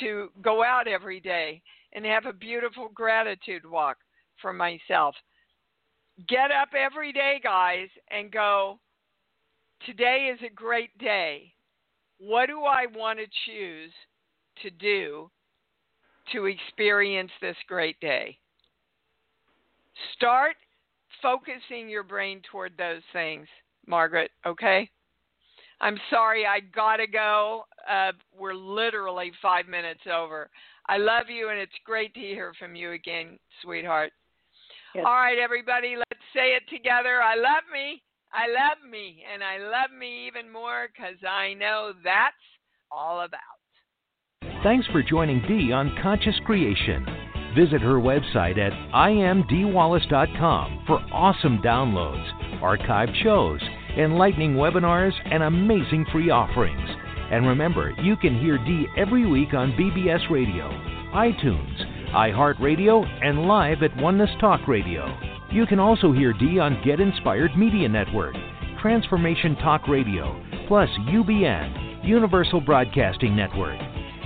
[0.01, 1.63] to go out every day
[1.95, 3.97] and have a beautiful gratitude walk
[4.43, 5.15] for myself.
[6.29, 8.79] Get up every day, guys, and go,
[9.85, 11.53] today is a great day.
[12.19, 13.93] What do I want to choose
[14.63, 15.31] to do
[16.33, 18.39] to experience this great day?
[20.15, 20.57] Start
[21.23, 23.47] focusing your brain toward those things,
[23.87, 24.89] Margaret, okay?
[25.81, 27.65] I'm sorry, I gotta go.
[27.89, 30.51] Uh, we're literally five minutes over.
[30.89, 34.13] I love you, and it's great to hear from you again, sweetheart.
[34.95, 35.05] Yes.
[35.07, 37.23] All right, everybody, let's say it together.
[37.23, 38.03] I love me.
[38.33, 42.35] I love me, and I love me even more because I know that's
[42.91, 43.41] all about.
[44.63, 47.16] Thanks for joining Dee on Conscious Creation.
[47.57, 52.31] Visit her website at iamdeewallace.com for awesome downloads,
[52.61, 53.61] archived shows,
[53.97, 56.89] enlightening webinars, and amazing free offerings.
[57.31, 60.69] And remember, you can hear Dee every week on BBS Radio,
[61.15, 65.07] iTunes, iHeartRadio, and live at Oneness Talk Radio.
[65.51, 68.35] You can also hear Dee on Get Inspired Media Network,
[68.83, 70.39] Transformation Talk Radio,
[70.69, 73.96] plus UBN, Universal Broadcasting Network.